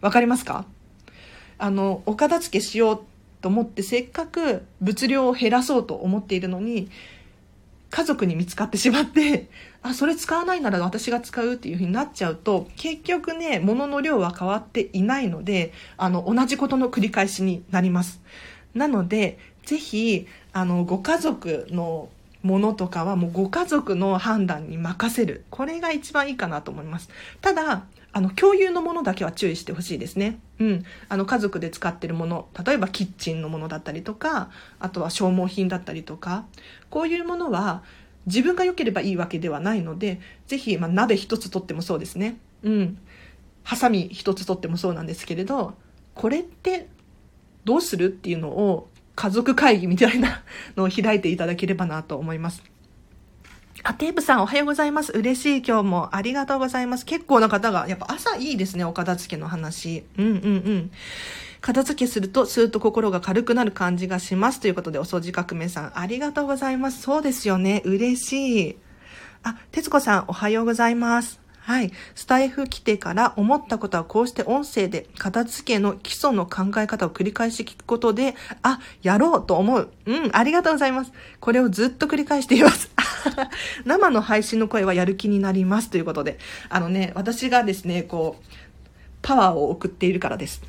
[0.00, 0.64] わかりますか？
[1.58, 3.00] あの、お片付けしよう
[3.42, 6.88] と思ってせっかく物量を減らそうと思っているのに、
[7.90, 9.48] 家族に見つかってしまって、
[9.82, 18.20] あ、それ使わないなら私が使うっていう風になっちゃうと、結局ね、物の量は変わっていないので、あの、同じことの繰り返しになります。
[18.74, 22.08] なので、ぜひ、あの、ご家族の
[22.42, 25.44] ものとかはもうご家族の判断に任せる。
[25.50, 27.08] これが一番いいかなと思います。
[27.40, 30.38] ただ、あの、共有のものだけは注意してほしいですね。
[30.58, 30.84] うん。
[31.08, 36.46] あの、家族で使ってるもの、例えばキッチンのものだったりとか、あとは消耗品だったりとか、
[36.90, 37.82] こういうものは
[38.26, 42.38] 自分が良ければいいわけではないので、ぜひ、まあ、鍋一つ取ってもそうですね。
[42.62, 42.98] うん。
[43.62, 45.74] ハサミ一つ取ってもそうなんですけれど、
[46.14, 46.88] これって
[47.64, 50.42] どうするっていうのを家族会議みたいな
[50.76, 52.62] のを開いていただければなと思います。
[53.84, 55.12] あ、テープさんおはようございます。
[55.12, 57.04] 嬉しい今日もありがとうございます。
[57.04, 60.04] 結構な方が、やっぱ朝いいですね、お片付けの話。
[60.18, 60.90] うんうんうん。
[61.60, 64.60] 片付けするとスーッと心が軽くなる感じがします。
[64.60, 67.02] ということで、お掃除革命さんありがとうございます。
[67.02, 67.82] そうですよね。
[67.84, 68.76] 嬉しい。
[69.42, 71.40] あ、てつこさんおはようございます。
[71.68, 71.92] はい。
[72.14, 79.90] スタイフ来てから思ったことはこうして音声で片付けの基礎の考え方を繰り返し聞くことで、あ、やろうと思う。
[80.06, 81.12] うん、ありがとうございます。
[81.40, 82.90] これをずっと繰り返しています。
[83.84, 86.38] 生の配信の声はやる気になりますということで、
[86.70, 88.44] あのね、私がですね、こう、
[89.20, 90.62] パワーを送っているからです。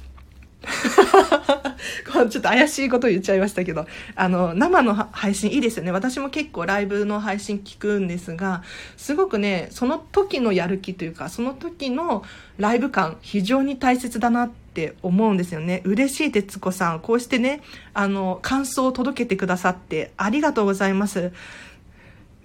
[2.29, 5.91] ちょっと怪しいこと言っちゃいましたけど、あの、生の配信いいですよね。
[5.91, 8.63] 私も結構ライブの配信聞くんですが、
[8.97, 12.23] すごくね、その時のやる気というか、その時の
[12.57, 15.81] ライブ感、非常に大切だなって思うんですよね。
[15.85, 16.99] 嬉しい徹子さん。
[16.99, 17.61] こうしてね、
[17.93, 21.31] あの、感想を届けてくださってありがとうございます。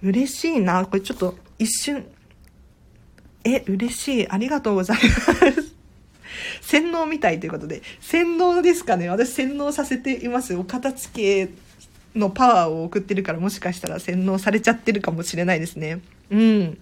[0.01, 0.85] 嬉しいな。
[0.85, 2.05] これちょっと一瞬、
[3.43, 4.29] え、嬉しい。
[4.29, 5.03] ありがとうございま
[5.61, 5.64] す。
[6.61, 10.55] 洗脳みたいということで、洗脳ですかね私洗脳させています。
[10.55, 11.51] お片付け
[12.15, 16.01] のパワーを送ってるからもしかしたら洗脳されちゃってるかもしれないですね。
[16.31, 16.77] うん。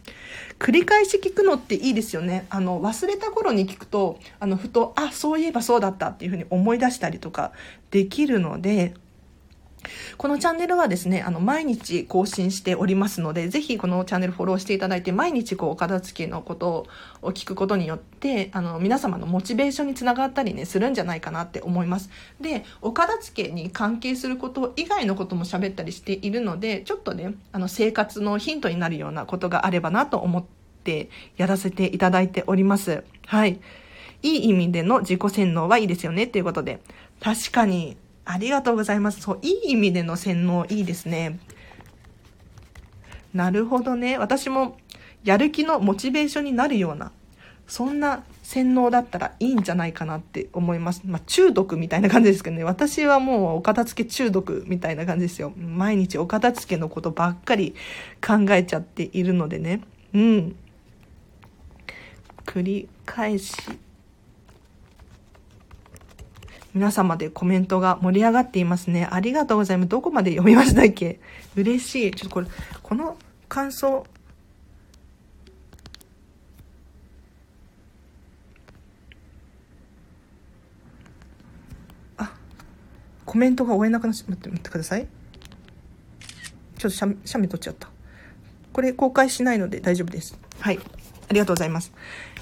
[0.59, 2.45] 繰り返し聞くのっていいですよね。
[2.49, 7.51] あの、忘れた頃に聞くと、あの、ふと、あ、そういえばそうだったっていうふうに思い出したりとか
[7.91, 8.93] できるので、
[10.17, 16.87] このチャンネルはですね、あの、毎日更新しておりますので、ぜひこのチャンネルフォローしていただいて、毎日こう、お片付けのこと
[17.21, 22.09] を聞くことによって、あの、皆様のモチベーションにつながったりね、するんじゃないかなって思います。
[22.39, 30.43] で、お片付けに関係すること以外のことも喋ったりしているので、ちょっとね、あの、生活のヒントになるようなことがあればなと思っ
[30.83, 33.03] てやらせていただいております。
[33.25, 33.59] はい。
[34.23, 36.79] いい意味での自己洗脳はいいですよねっていうことで、
[37.19, 39.21] 確かにありがとうございます。
[39.21, 41.39] そう、いい意味での洗脳いいですね。
[43.33, 44.17] なるほどね。
[44.17, 44.77] 私も
[45.23, 47.11] やる気のモチベーションになるような、
[47.67, 51.01] そんな洗脳だったらいいんじゃないかなって思います。
[51.05, 52.63] まあ、中毒みたいな感じですけどね。
[52.63, 55.51] 私はもうお片付け中毒みたいな感じですよ。
[55.57, 57.73] 毎日お片付けのことばっかり
[58.25, 59.81] 考えちゃっているのでね。
[60.13, 60.55] うん。
[62.45, 63.55] 繰り返し
[66.73, 69.07] 皆様でコメントが盛り上がっていますね。
[69.09, 69.89] ありがとうございます。
[69.89, 71.19] どこまで読みましたっけ？
[71.55, 72.11] 嬉しい。
[72.11, 72.47] ちょっとこれ、
[72.81, 73.15] この
[73.47, 74.05] 感想、
[82.17, 82.33] あ、
[83.25, 85.07] コメントが追えなくなっちゃって、待ってください。
[86.77, 87.87] ちょっとシャシャメ取っちゃった。
[88.73, 90.39] これ公開しないので大丈夫です。
[90.59, 90.79] はい。
[91.29, 91.93] ありがとうございます。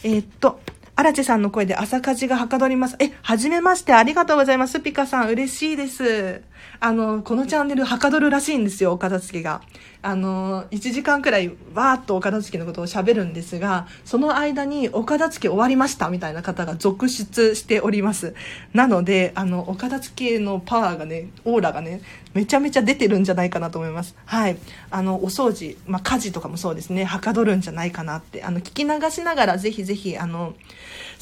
[0.03, 0.61] えー、っと、
[1.01, 2.95] 荒地さんの声で朝火事がはかどります。
[2.99, 4.79] え、はじめまして、ありがとうございます。
[4.79, 6.41] ピカさん、嬉しいです。
[6.79, 9.61] あの、このチャンネルはかどるらしいんですよ、お片付けが。
[10.03, 18.33] あの、1時間くらいわーっとお片付けのことを喋るんですが、その間にお片付け終わりましたみたいな方が続出しております。
[18.73, 22.01] なので、あの、お片付けのパワーがね、オーラがね、
[22.33, 24.15] めちゃめちゃ出てるんじゃないかなと思います。
[24.25, 24.57] はい。
[24.89, 30.55] あの、お掃除、まあ、家事とかもそうですね、はかどるんじゃないかなって、あの、聞き流しながらぜひぜひ、あの、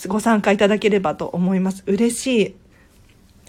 [0.08, 1.84] ご参加いただければと思います。
[1.86, 2.56] 嬉しい。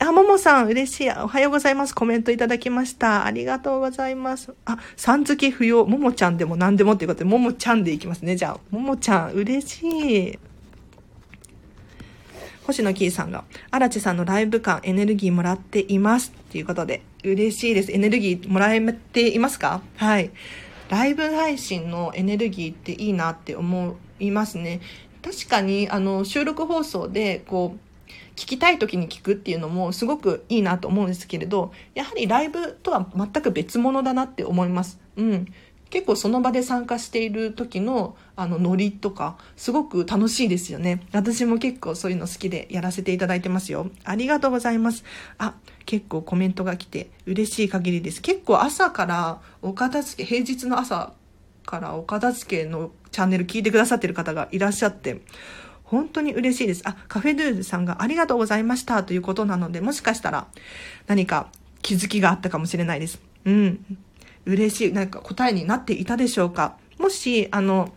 [0.03, 1.11] あ、ももさん、嬉しい。
[1.11, 1.95] おはようございます。
[1.95, 3.27] コメントいただきました。
[3.27, 4.55] ありがとうございます。
[4.65, 5.85] あ、さん付け不要。
[5.85, 8.35] ももちゃんでも何でもっていうことで、ももちゃんでいきますね。
[8.35, 10.39] じゃあ、ももちゃん、嬉しい。
[12.67, 16.33] 星野キーさんが、荒地さんのライブ感、エネルギーもらっています。
[16.51, 17.93] ということで、嬉しいです。
[17.93, 19.83] エネルギーもらえていますか？
[19.97, 20.31] はい。
[20.89, 24.81] ライブ配信のエネルギーっていいなって思いますね。
[25.23, 27.81] 確かに、あの、収録放送で、こう、
[28.41, 34.99] 聞きたい時に聞くっていうのもすごくいいなと思うんですけれどやはりライブとは全く別物だなって思います。
[35.17, 35.53] うん
[35.91, 41.03] 結構その場で参加している時のあのノリとかすごく楽しいですよね。
[41.13, 43.91] 私も結構そういうの好きでやらせていただいてますよ。
[44.05, 45.05] ありがとうございます。
[45.39, 48.23] あ、結構コメントが来て嬉しい限りです。
[48.23, 51.13] 結構朝からお片付け、平日の朝
[51.67, 55.21] からお片付けのチャンネル聞いてくださってる方がいらっしゃって、
[55.91, 56.83] 本当に嬉しいです。
[56.85, 60.47] あ、カフェドゥーズさんがありがとうございましたということなので、もしかしたら
[61.09, 61.49] 何か
[61.83, 63.21] 気づきがあったかもしれないです。
[63.45, 63.99] うん。
[64.47, 64.93] 嬉しい。
[64.93, 67.93] なんか答えになっていたでしょうかもし、あの、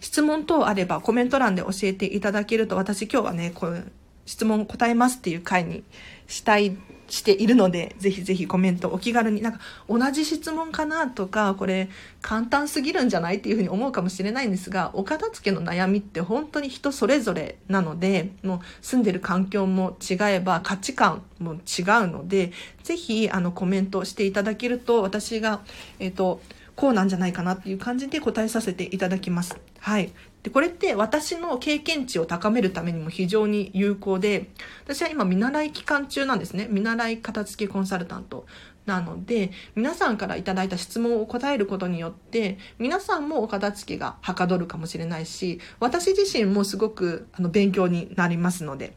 [0.00, 3.92] 質問等あればコメント欄で教えていただけると、私今日はね、こう、
[4.24, 5.84] 質問答えますっていう回に
[6.26, 6.74] したい
[7.08, 11.88] しているので、ぜひぜひコメントお気軽に、なんか同じ質問かなとか、これ
[12.22, 21.60] 簡単すぎるんじゃないっていうふうに思うかもしれないんですが、お片付けの悩みって本当に人それぞれなので、もう住んでる環境も違えば価値観も違う
[22.08, 25.60] ので、ぜひあのコメントしていただけると、私が、
[25.98, 26.40] えっ、ー、と、
[26.78, 29.58] こうなんじゃないかなっていう感じで答えさせていただきます。
[29.80, 30.12] はい。
[30.42, 34.50] で、これって私の経験値を高めるためにも非常に有効で、
[34.84, 36.68] 私は今見習い期間中なんですね。
[36.70, 38.46] 見習い片付けコンサルタント。
[38.86, 48.94] なので、皆さんから頂いた質問を答えることによって、皆さんもお片付けがはかどるかもしれないし、私自身もすごくあの勉強になりますので、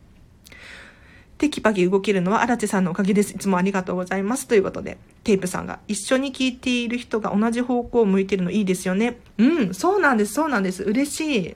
[1.42, 3.34] テキパキ動けるのは荒地さんのおかげです。
[3.34, 4.48] いつもありがとうございます。
[4.48, 9.20] ということで、テープさんが一緒に聞いている人が同じ方向を向いてるのいいですよね。
[9.40, 10.84] うん、そうなんです、そうなんです。
[10.84, 11.56] 嬉しい。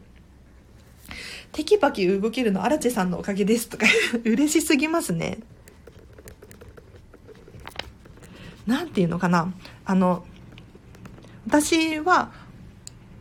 [1.52, 3.86] テキパキ動けるの荒地さんのおかげですとか
[4.26, 5.38] 嬉しすぎますね。
[8.66, 9.54] なんていうのかな。
[9.86, 10.26] あの、
[11.46, 12.32] 私は、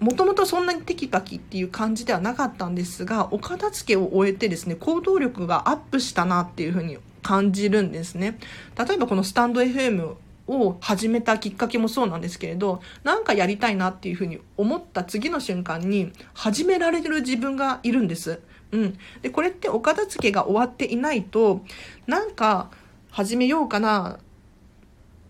[0.05, 8.39] もともとそんなにテキパキっていう感じではなかったんですが、お片付けを終えてですね、行動力がアップしたなっていうふうに感じるんですね。
[8.79, 18.41] 例えばこのスタンド FM を始めたきっかけもそうなんですけれど、なんかやりたいなっていうふうに思った次の瞬間に始められる自分がいるんです。
[18.73, 18.99] うん。
[19.23, 21.65] で、これってお片付けが終わっていないと、
[22.07, 22.71] なんか
[23.11, 24.19] 始めようかなっ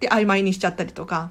[0.01, 1.31] て曖昧にしちゃったりとか、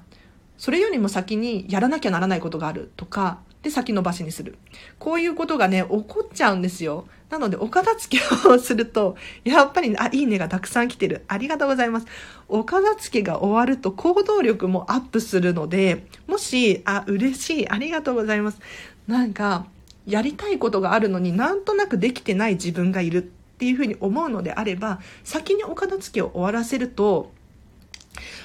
[0.57, 4.57] それよりも先にやらなきゃならないことがあるとか、で先延ばしにする。
[4.99, 7.05] こういうことがね、起こっちゃうんですよ。
[7.29, 11.23] なので、お片付けをすると、やっぱり、あ、いいねがたくさん来てる。
[11.27, 12.07] ありがとうございます。
[12.47, 17.69] お片付けが終わると行動力もアップするので、もし、あ、嬉しい。
[17.69, 18.59] ありがとうございます。
[19.07, 19.65] なんか、
[20.05, 23.21] やりたいことがあるのになんとなくできてない自分がいるっ
[23.57, 27.31] ていうふうに思うのであれば、先にお片付けを終わらせると、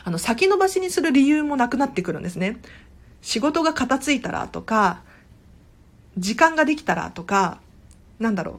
[0.05, 2.59] あの、先延ばしにする理由もなくなってくるんですね。
[3.23, 5.03] 仕事が片付いたらとか、
[6.17, 7.61] 時間ができたらとか、
[8.19, 8.59] なんだろう。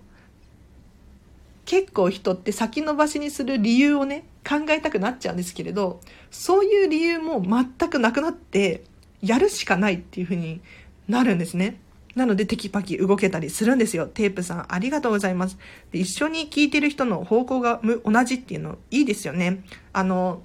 [1.66, 8.84] 結構人って先延ばしにする理由をね、考えたくなっちゃうんですけれど、そういう理由も全くなくなって、
[9.22, 10.62] やるしかないっていう風に
[11.08, 11.80] なるんですね。
[12.16, 14.08] なのでテキパキ動けたりするんですよ。
[14.08, 15.58] テープさん、ありがとうございます。
[15.92, 19.64] で一緒に聞いてる人の方向が同じっていうのいいですよね。
[19.94, 20.42] あの、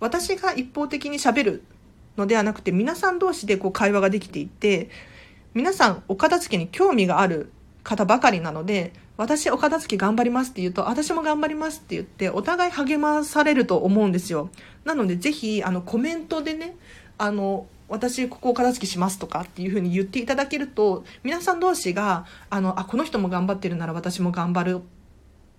[0.00, 1.62] 私が一方的に喋る
[2.16, 4.90] のではなくて、皆さん同士でこう会話ができていて、
[5.54, 14.48] 皆さんお片付けに興味がある方ばかりなので、私お片付け頑張りますって言うと、私も頑張りますって言って、お互い励まされると思うんですよ。
[14.84, 16.76] なので、ぜひ、あの、コメントでね、
[17.18, 24.80] あの、私ここお片付けしますとかっていうふうに言っていただけると、皆さん同士が、あの、あ、この人も頑張ってるなら私も頑張るっ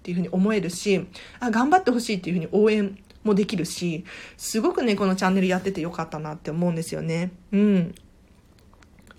[0.01, 1.05] ていうふうに思えるし、
[1.39, 4.05] あ、頑張ってほしいっていうふうに応援もできるし、
[4.37, 7.31] すごくね、このチャンネルやっててよかったなって思うんですよね。
[7.51, 7.95] うん。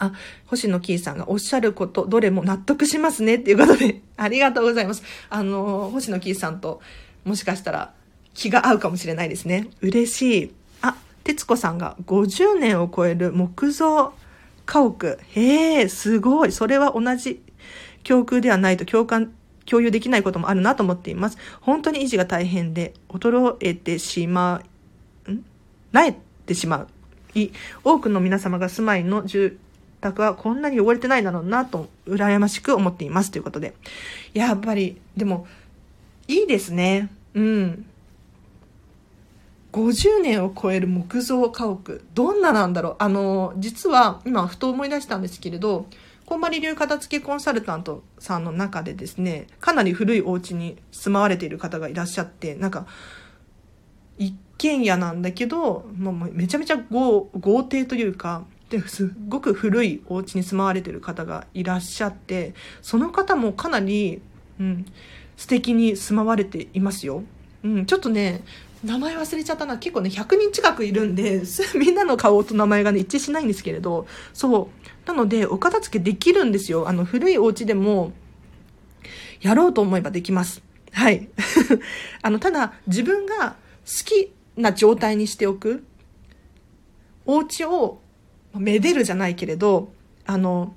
[0.02, 0.12] あ、
[0.46, 5.02] 星野キーさんがおっしゃること、どれも納得しますねっていうことで、 ありがとうございます。
[5.30, 6.80] あの、星野キーさんと、
[7.24, 7.94] もしかしたら
[8.34, 9.68] 気が合うかもしれないですね。
[9.80, 10.52] 嬉しい。
[10.80, 14.12] あ、徹子さんが50年を超える木造
[14.66, 15.18] 家屋。
[15.30, 16.52] へえ、すごい。
[16.52, 17.40] それは同じ
[18.02, 19.32] 教空ではないと共感、
[19.72, 21.38] 共有できないこともあるなと思っています。
[21.62, 24.61] 本当に維持が大変で、衰えてしま
[25.26, 25.42] う、ん
[25.92, 26.88] なえてしまう。
[27.35, 29.58] い多くの皆様が住まいの住
[30.02, 33.72] 宅はこんなに汚れてないだろうなと、羨ましく思っていますということで。
[34.35, 35.46] やっぱり、でも、
[36.28, 37.11] いいですね。
[37.32, 37.87] うん。
[39.72, 42.02] 50年を超える木造家屋。
[42.12, 45.87] どんななんだろうあの、実は、今、ふと思い出したんですけれど、
[46.33, 52.87] こまり流片付けコンサルタントさんの中でですね、かなり古いお家に住まわれている方がいらっしゃって、なんか、
[54.16, 57.29] 一軒家なんだけど、もうめちゃめちゃ豪
[57.64, 58.45] 邸というか、
[58.87, 64.23] すっごく古いお家に住まわれてる方がいらっしゃってその方もかなり、
[64.59, 64.87] うん、
[65.37, 67.25] 素敵に住まわれていますよ。
[67.62, 68.42] うん、ちょっとね
[68.85, 71.42] 名前忘れちゃったな結構ね100人近くいるんで
[71.79, 74.71] みんなの顔と名前がね一致しないんですけれどそ
[75.05, 75.07] う。
[75.07, 76.88] なのでお片付けできるんですよ。
[76.88, 78.12] あの古いお家でも
[79.40, 80.62] やろうと思えばできます。
[80.92, 81.29] はい。
[82.23, 85.85] あのただ自分が好きな状態にしておく
[87.27, 88.01] お家を
[88.55, 89.92] めでるじゃないけれど、
[90.27, 90.75] あの、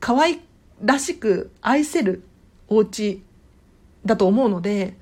[0.00, 0.40] 可愛
[0.82, 2.22] らしく愛せる
[2.68, 3.22] お家
[4.04, 4.96] だと思うので、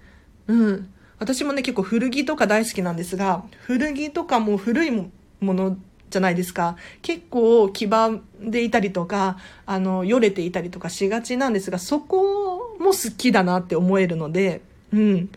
[0.47, 0.94] うん。
[1.19, 5.77] 私もね、結構古着とか大好きなんですが、古着とかも古いもの
[6.11, 6.77] じゃないですか。
[7.03, 15.29] 結構黄ばんでいたりとか、あの、よれていたりとかしがちなんですが、そこも好きだなって思えるので、うん。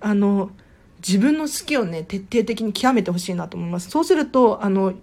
[0.00, 0.50] あの、
[1.06, 3.90] 自分の好きをね、徹底的に極めてほしいなと思います。
[3.90, 4.94] そうすると、あの、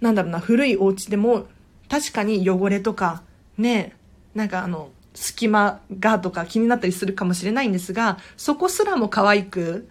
[0.00, 1.46] なんだろうな、古いお家でも、
[1.88, 3.22] 確かに汚れとか、
[3.56, 3.96] ね、
[4.34, 4.90] なんかあの、
[5.20, 9.88] 隙間がとか気になったりするかもしれないんですが、そこすらも可愛く、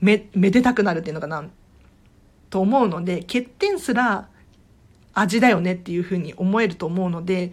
[0.00, 1.44] め、めでたくなるっていうのかな、
[2.50, 4.28] と思うので、欠点すら
[5.14, 7.52] 味だよねっていうふうに思えると思うので、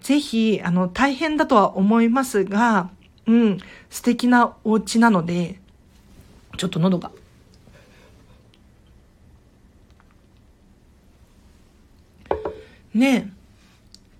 [0.00, 2.90] ぜひ、あの、大変だとは思いますが、
[3.26, 3.58] うん、
[3.90, 5.60] 素敵なお家なので、
[6.56, 7.12] ちょっと喉が。
[12.94, 13.33] ね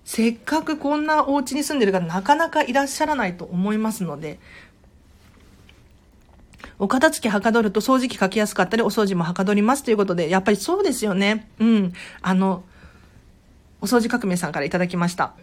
[0.05, 4.39] せっかくこんなお家に住んでる方なかなかいらっしゃらないと思いますので、
[6.77, 11.49] お片付けはかどると掃除機かけやすかったり、お掃除もはかどりますということで、やっぱりそうですよね。
[11.59, 11.93] うん。
[12.21, 12.63] あの、
[13.81, 15.33] お掃除革命さんからいただきました。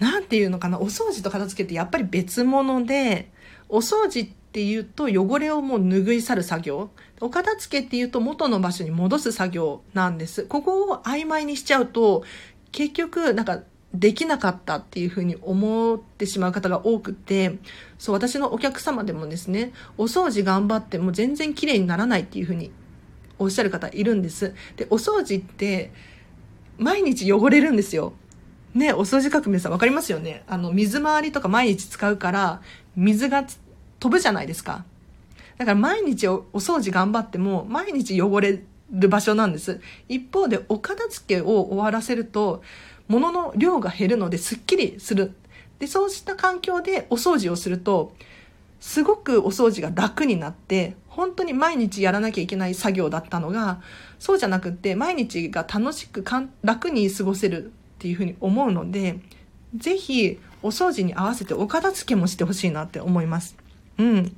[0.00, 3.30] なんていうのかな、お掃除と片付けってやっぱり別物で、
[3.68, 6.90] お掃除っていうと汚れをもう拭い去る作業。
[7.20, 10.44] お片付けっていうと元の場所に戻す作業なんです。
[10.44, 12.24] ここを曖昧にしちゃうと、
[12.72, 13.60] 結局なんか
[13.94, 17.58] できなかったっていうふうに思ってしまう方が多くて、
[17.96, 22.72] そう、私のお客様でもですね、お掃除頑張っても全然綺麗にならないっていうふうに
[23.38, 24.52] おっしゃる方いるんです。
[24.76, 25.92] で、お掃除って
[26.76, 28.14] 毎日汚れるんですよ。
[28.74, 30.42] ね、お掃除革命さんわかりますよね？
[30.48, 32.62] あの、水回りとか毎日使うから、
[32.96, 33.46] 水が
[34.00, 34.84] 飛ぶじゃないですか。
[35.56, 39.80] だから毎日お掃除頑張っても、毎日汚れる場所なんです。
[40.08, 42.64] 一方で、お片付けを終わらせると、
[43.08, 45.32] 物の量が減るのですっきりする。
[45.78, 48.14] で、そうした環境でお掃除をすると、
[48.80, 53.80] すごくお掃除が楽になって、本当に毎日やらなきゃいけない作業だったのが、
[54.18, 59.20] そうじゃなくって、毎日が楽しくかん楽に過ごせるっていうふうに思うので、
[59.76, 63.56] ぜひ、お掃除に合わせてお片付けもしてほしいなって思います。
[63.98, 64.36] うん。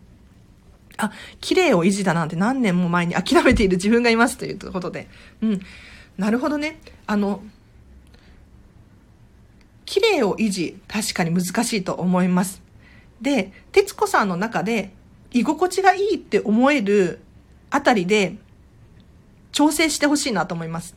[0.96, 5.08] あ、綺麗を維持だなんて何年も前に諦めている自分がいますということで。
[5.42, 5.60] うん。
[6.18, 6.80] なるほどね。
[7.06, 7.42] あの、
[9.86, 12.60] 綺麗を維持、確かに難しいと思います。
[13.22, 14.92] で、徹子さんの中で
[15.32, 17.20] 居心地がいいって思える
[17.70, 18.36] あたりで
[19.52, 20.94] 調整してほしいなと思います。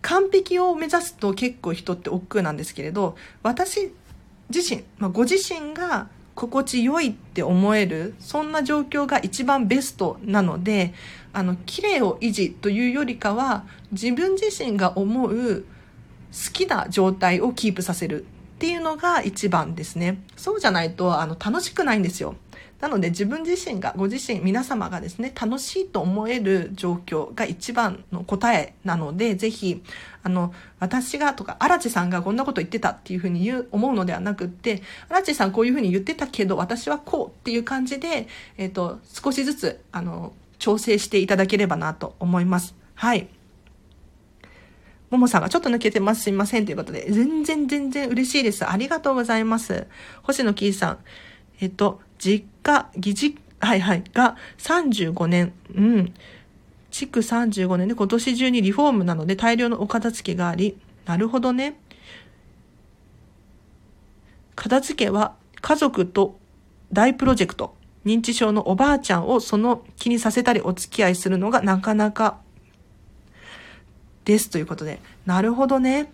[0.00, 3.92] 完璧を目指すと結構人って億劫なんですけれど、私
[4.48, 10.94] 自身、まあ、ご自身が心地よいって思える、そんな状況が一番ベストなので、
[11.32, 15.64] あの、綺麗を維持というよりかは、自分自身が思う
[16.32, 18.26] 好きな状態をキープさせるっ
[18.58, 20.22] ていうのが一番ですね。
[20.36, 22.34] そうじゃないと、あの、楽しくないんですよ。
[22.80, 29.82] なので自分自身が、ご自身、皆様がですね、楽しいと思える状況が一番の答えなので、ぜひ、
[30.22, 42.74] あの、私がとか、荒地さんがこんなこと言ってたっていうふうに言う、思うのではなくって、荒地さんこういうふうに言ってたけど、私はこうっていう感じで、えっ、ー、と、少しずつ、あの、調整していただければなと思います。
[42.94, 43.28] はい。
[45.10, 46.22] ももさんがちょっと抜けてます。
[46.22, 46.66] すいません。
[46.66, 48.68] ということで、全然全然嬉しいです。
[48.68, 49.86] ありがとうございます。
[50.22, 50.98] 星野キーさん。
[51.60, 55.52] えっと、実家、疑似、はいはい、が35年。
[55.74, 56.14] うん。
[56.90, 61.78] 築35年で今年中にリフォームなので大量のお片付けがあり、なるほどね。
[64.54, 66.38] 片付けは家族と
[66.92, 67.76] 大プロジェクト。
[68.04, 72.38] 認知症のおばあちゃんをその気にさせたりお付き合いするのがなかなか
[74.28, 75.00] ですということで。
[75.24, 76.12] なるほどね。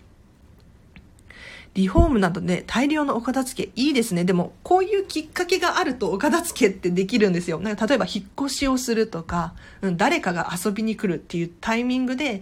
[1.73, 4.23] リフォームなどで大量のお片付けいいですね。
[4.23, 7.59] でも、こういうきっかけがあるとお片付けってできるんですよ。
[7.59, 12.41] なんか例えば引っ越しをするとか、うん、誰かが遊びに来るっていうタイミングで、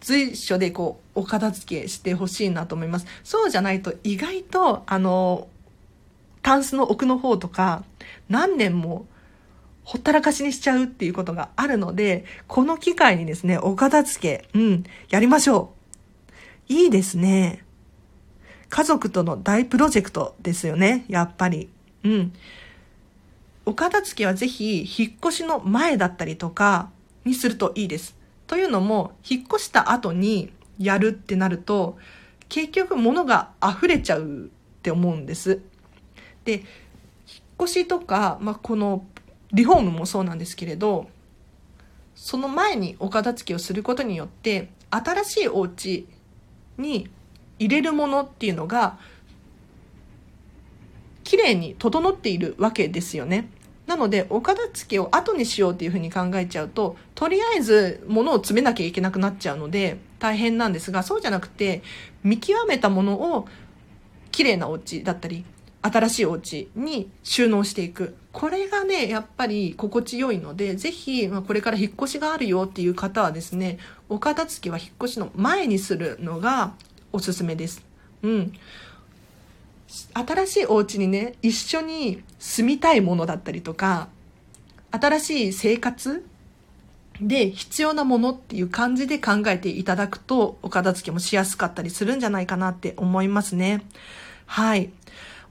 [0.00, 3.06] 随所でこう、お片付けしてほしいなと思います。
[3.22, 5.48] そうじゃないと意外と、あの、
[6.40, 7.84] タンスの奥の方とか、
[8.30, 9.04] 何年も
[9.84, 15.72] ほったらかしにしちゃうっていうことがあるので、この機会にですね、お片付け、うん、やりましょ
[16.68, 16.72] う。
[16.72, 17.64] いいですね。
[18.68, 21.68] 家族との大プロジェクトですよね、やっぱり。
[22.04, 22.32] うん。
[23.66, 26.90] お片付けはぜひ、引っ越しの前だったりとか
[27.24, 28.16] にするといいです。
[28.46, 31.98] というのも、引っ越した後にやるってなると、
[32.48, 34.48] 結局物が溢れちゃうっ
[34.82, 35.60] て思うんです。
[36.44, 36.62] で、引っ
[37.64, 39.04] 越しとか、まあ、この
[39.52, 41.08] リフォームもそうなんですけれど、
[42.14, 46.06] その前にお片付けをすることによって、新しいお家
[46.78, 47.08] に
[47.58, 48.98] 入れるものっていうのが、
[51.24, 53.48] 綺麗に整っているわけですよね。
[53.86, 61.82] なので、お片付けを後にしようっていうふうに考えちゃうと、とりあえず物を詰めなきゃいけなくなっちゃうので、大変なんですが、そうじゃなくて、
[62.22, 63.48] 見極めたものを
[64.30, 65.44] 綺麗なお家だったり、
[65.82, 68.16] 新しいお家に収納していく。
[68.32, 73.78] これがね、やっぱり心地よいので、ぜひ、ま、これから引っ越しがあるよっていう方はですね、
[74.08, 76.74] お片付けは引っ越しの前にするのが
[77.12, 77.84] おすすめです。
[78.22, 78.52] うん。
[80.14, 84.08] 新しいお家にね、一緒に住みたいものだったりとか、
[84.92, 86.24] 新しい生活
[87.20, 93.82] で必要なものっていう感じで考えていただくと、お片付けもしやすかったりするんじゃないかなって思いますね。
[94.46, 94.90] はい。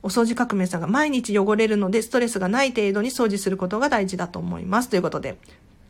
[0.04, 4.90] お掃除革命さんが毎日汚れるのでストレスがない程度に掃除することが大事だと思います。
[4.90, 5.38] ということで、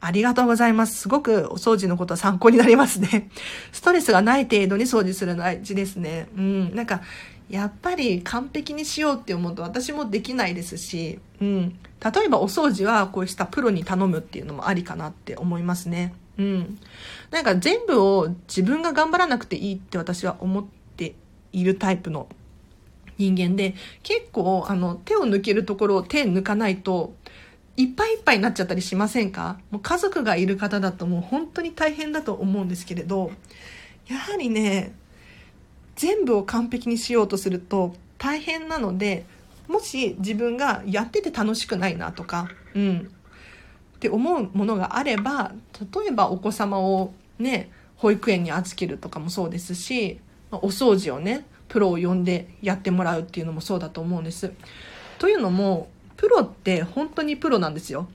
[0.02, 1.02] ありがとうございます。
[1.02, 3.30] すごくお掃除のことは参考になりますね。
[3.72, 6.28] ストレスがない程度に掃除するの大事ですね。
[6.36, 6.76] うん。
[6.76, 7.02] なんか、
[7.50, 11.78] やっぱり完璧にしようって思うと私もできないですし、うん。
[12.04, 16.16] 例えばお掃除はこうしたプロに頼むっていうのもありかなって思いますね。
[16.40, 16.80] うん。
[17.30, 21.14] なんか全部を自分が頑張らなくていいって私は思って
[21.52, 22.28] いるタイプの
[23.18, 27.14] 人間で、結構あの手を抜けるところを手抜かないと、
[27.78, 29.60] いっぱいいっぱいになっちゃったりしませんか？
[29.72, 33.32] もう家族がいる方だともう本当に大変だと思うんですけれど、
[34.08, 34.94] やはりね、
[35.96, 39.26] 全部を完璧にしようとすると大変なので、
[39.68, 43.12] もし自分がやってて楽しくないなとか、うん、
[43.96, 50.20] って思うものがあれば、例えばお子様をね、保育園に預けるとかもそうですし、
[50.52, 54.52] お掃除をね、プロを呼んでやってもらうっていうのもそうだと思うんです。
[55.20, 58.10] というのも、プロって本当にプロなんですよ。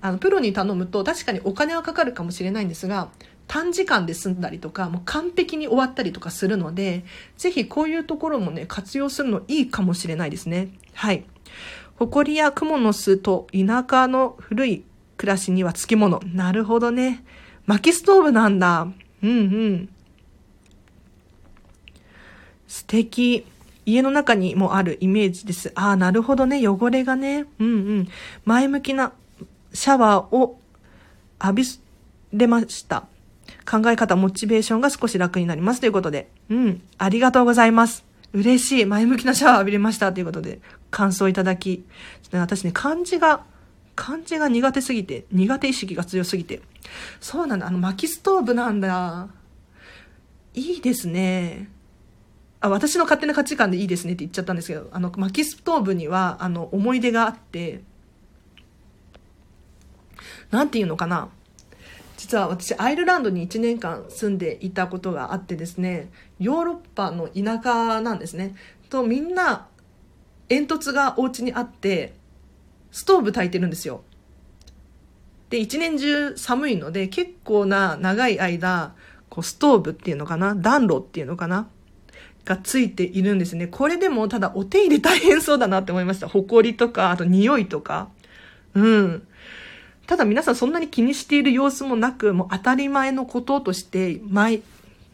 [0.00, 3.08] あの、プロに頼むと確かにお金はかかるかもしれないんですが、
[3.48, 7.04] 短時間で済んだりとか、もう完璧に終わったりとかするので、
[7.36, 10.68] ぜひこういうところもね、活用するのいいかもしれないですね。
[10.94, 11.24] はい。
[11.96, 14.84] 埃や蜘蛛の巣と田舎の古い
[15.16, 16.20] 暮らしにはつきもの。
[16.32, 17.24] なるほどね。
[17.66, 18.86] 薪ストーブなんだ。
[19.22, 19.88] うんうん。
[22.66, 23.46] 素敵。
[23.86, 25.70] 家の中にもあるイメージです。
[25.76, 26.66] ああ、なるほどね。
[26.66, 27.46] 汚れがね。
[27.60, 28.08] うんうん。
[28.44, 29.12] 前向きな
[29.72, 30.58] シャワーを
[31.40, 31.64] 浴び
[32.32, 33.06] れました。
[33.70, 35.80] 考え方、モチベーションが少し楽になります。
[35.80, 36.28] ということで。
[36.50, 36.82] うん。
[36.98, 38.04] ありがとうございます。
[38.32, 38.84] 嬉しい。
[38.86, 40.12] 前向きなシャワー浴びれました。
[40.12, 40.60] ということで、
[40.90, 41.84] 感想いただき。
[42.32, 43.44] 私ね、漢字が、
[43.94, 46.60] 漢字が苦手すぎて、苦手意識が強すぎて。
[47.20, 47.68] そうなんだ。
[47.68, 49.28] あの、薪ストーブなんだ。
[50.54, 51.68] いいですね。
[52.60, 57.82] あ私の勝手な価値観でいいですねって言っちゃったんですけど、あの、薪ストーブには、あの、思い出があって、
[60.50, 61.28] なんていうのかな。
[62.16, 68.56] 実は私、アイルランドに1年間住んでいたことがあってですね、ヨーロッパの田舎なんですね。
[68.88, 69.68] と、みんな、
[70.48, 72.14] 煙突がお家にあって、
[72.90, 74.02] ストーブ炊いてるんですよ。
[75.50, 78.94] で、一年中寒いので、結構な長い間、
[79.28, 81.68] こう、ストーブっていうのかな暖炉っていうのかな
[82.46, 83.66] がついているんですね。
[83.66, 86.28] これでもただお手入れ大変そうだなって思いました。
[86.28, 88.08] 埃とか、あと匂いとか。
[88.74, 89.26] うん。
[90.06, 94.62] ただ皆さんそんなに気にしている様子もなく、もう当たり前のこととして、毎、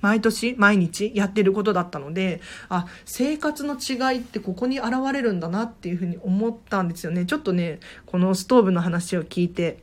[0.03, 7.24] 毎年、毎日やってることだったので、あ、生活の違いってここに現れるんだなっていうふうに思ったんですよね。
[7.24, 9.78] ちょっとね、このストーブの話を聞いて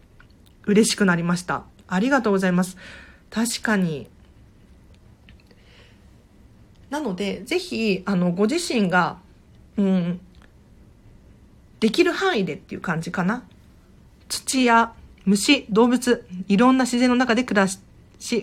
[0.66, 1.64] 嬉しくなりました。
[1.88, 2.78] ありがとうございます。
[3.32, 4.08] 確かに、
[6.90, 9.18] なので、ぜひ、あの、ご自身が、
[9.78, 10.20] うん、
[11.80, 13.44] できる範囲でっていう感じかな。
[14.28, 14.94] 土や
[15.26, 17.80] 虫、動物、いろんな自然の中で暮らし、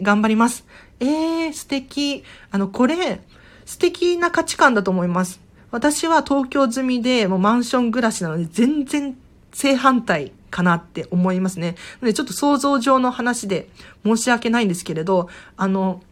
[0.03, 0.65] 頑張ります。
[1.01, 2.25] えー、素敵。
[2.51, 3.21] あの、これ、
[3.65, 5.41] 素敵な価値観だと思います。
[5.71, 9.17] 私は東京済みで、もうマンション暮らしなので、全然
[9.53, 11.75] 正反対かなって思いますね。
[12.01, 13.69] で、ちょっと想像上の話で
[14.05, 16.03] 申し訳ないんですけれど、あの、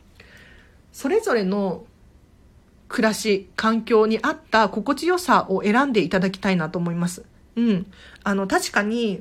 [0.93, 1.85] それぞれの
[2.95, 7.25] 暮らし、環境に合った心地よさを選んでいただきたいなと思います。
[7.57, 7.87] うん。
[8.23, 9.21] あの、確かに、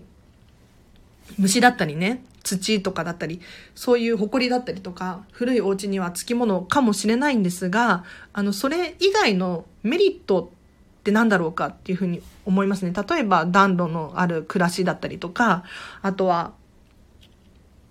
[1.39, 3.41] 虫だったりね、土とかだったり、
[3.74, 10.51] そういう埃だったりとか、古いお家にはつきものかもしれないんですが、あの、それ以外のメリット
[10.99, 12.93] って何だろうかっていうふうに思いますね。
[12.93, 15.63] 例えば暖炉のある暮らしだったりとか、
[16.03, 16.53] あとは、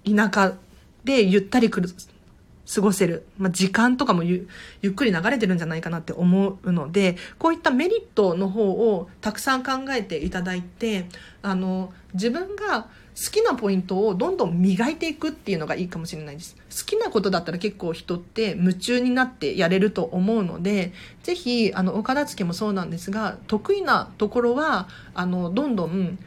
[0.04, 0.54] 田舎
[1.02, 1.88] でゆったりくる
[2.72, 4.46] 過ごせる、まあ、時間とかもゆ
[4.86, 11.06] っくり流れてるんじゃないかなって思うのでこういったメリットの方をたくさん考えていただいて
[11.42, 16.56] あの自分が好きなポイントをどんどん磨いていくっていうのがいいかもしれないです。
[16.70, 20.92] 好きなことだったら結構人って夢中になってやれると思うので
[21.22, 26.18] ぜひあのお片付けもそうなんですが得意なところはあのどんどん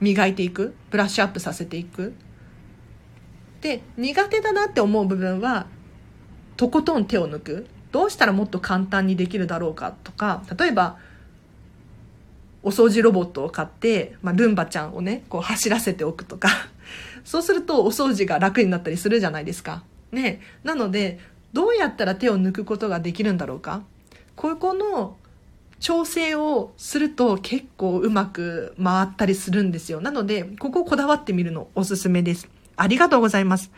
[0.00, 2.14] 磨いていくブラッシュアップさせていく。
[3.62, 5.66] で苦手だなって思う部分は
[6.56, 10.98] とことん手を抜くどうしたらもっと簡単にできるだろうかとか例えば
[12.62, 16.48] お掃除ロボットを買って、まあ、ルンバちゃんをねこう走らせておくとか
[17.24, 19.84] そうするとお掃除が楽になったりするじゃないですか。
[20.10, 21.20] ね、なので
[21.54, 23.82] どうやったら手を抜くことができるんだろうか
[24.36, 25.16] こういう子の
[25.80, 30.00] 調整をすると結構うまく回ったりするんですよ。
[30.00, 32.48] なので、ここをこだわってみるのおすすめです。
[32.82, 33.70] ありがとうございます。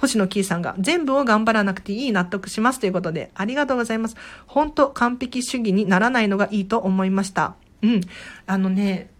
[0.00, 4.16] 星野キーさんが全部を頑張らなくていい納得しますということで、ありがとうございます。
[4.46, 7.56] 本当完璧主義にならないのがいいと思いました。
[7.82, 8.00] うん。
[8.46, 9.10] あのね、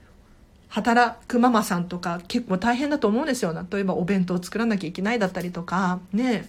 [0.68, 3.53] 働くママさんとか結構大変だと思うんですよ。
[3.68, 6.49] 例えばお弁当を作らなきゃいけないだったりとか、ね。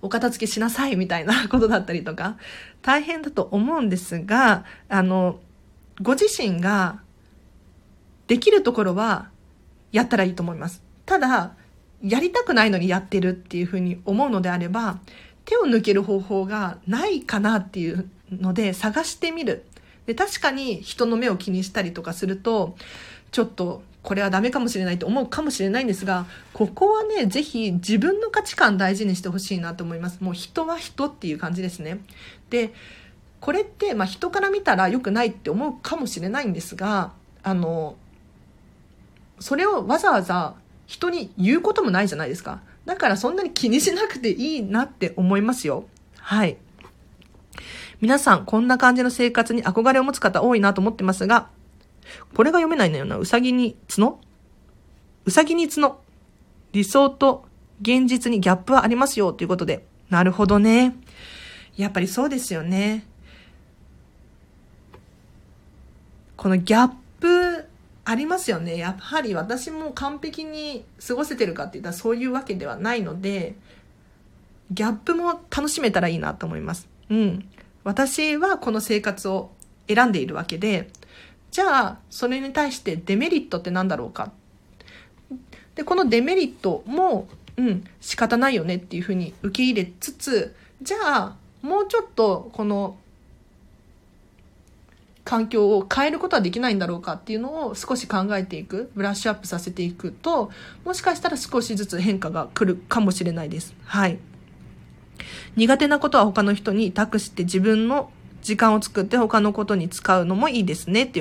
[0.00, 2.36] お片付けしなさいみたいな ことだったりとか、
[2.82, 5.40] 大変だと思うんですが、あの、
[6.00, 7.00] ご自身が
[8.28, 9.30] できるところは
[9.90, 10.86] やったらいいと思います。
[11.08, 11.54] ただ、
[12.02, 15.00] やりたくないのにやってるっていうふうに思うのであれば、
[15.46, 19.64] 手を抜ける方法がないかなっていうので探してみる。
[20.04, 22.76] で、確かに人の目を気にしたりとかすると、
[23.30, 30.22] ちょっとこれはダメかもしれないと思うかもしれないんですが、ここはね、ぜひ自分の価値観大事にしてほしいなと思います。
[30.22, 32.00] もう人は人っていう感じですね。
[32.50, 32.74] で、
[33.40, 37.96] これって、まあ人から見たら良くないって思うかもしれないんですが、あの、
[39.40, 40.54] それをわざわざ
[40.88, 42.62] 人に言うこともないじゃないですか。
[42.86, 45.84] だからそんなに気にしなくていいなって思いますよ。
[46.16, 46.56] はい。
[48.00, 51.50] 皆さん、こんな感じの生活に憧れを持つ方多いなと思ってますが、
[52.34, 53.18] これが読めないんだよな。
[53.18, 54.18] うさぎに角？
[55.26, 56.00] うさぎに角。
[56.72, 57.46] 理想と
[57.82, 59.84] 現実にギャップはありますよということで。
[60.08, 60.96] なるほどね。
[61.76, 63.04] やっぱりそうですよね。
[66.36, 67.67] このギャップ
[68.08, 68.78] ありますよね。
[68.78, 73.54] やはり私も完璧に過ごせてるかって言ったらそういうわけではないので、
[74.70, 76.88] ギャップも楽しめたらいいなと思います。
[77.10, 77.46] うん。
[77.84, 79.50] 私はこの生活を
[79.88, 80.88] 選んでいるわけで、
[81.50, 84.32] じゃあ、それに対してデメリットって何だろうか。
[85.74, 87.28] で、このデメリットも、
[87.58, 92.96] うん、仕方ないよねっていうふうに受け入れつつ、じゃあ、もうちょっと、この、
[95.28, 100.50] 環境を変えることはできないんだろうかっていうのを少し考えていく、ブラッシュアップさせていくと、
[100.86, 103.74] もしかしたら少しずつ変化が来るかもしれないです。
[103.84, 104.18] はい。
[105.54, 108.10] 苦手なことは他の人に託して自分の
[108.40, 111.14] 時間を作って他のことに使うのもいいですねっていう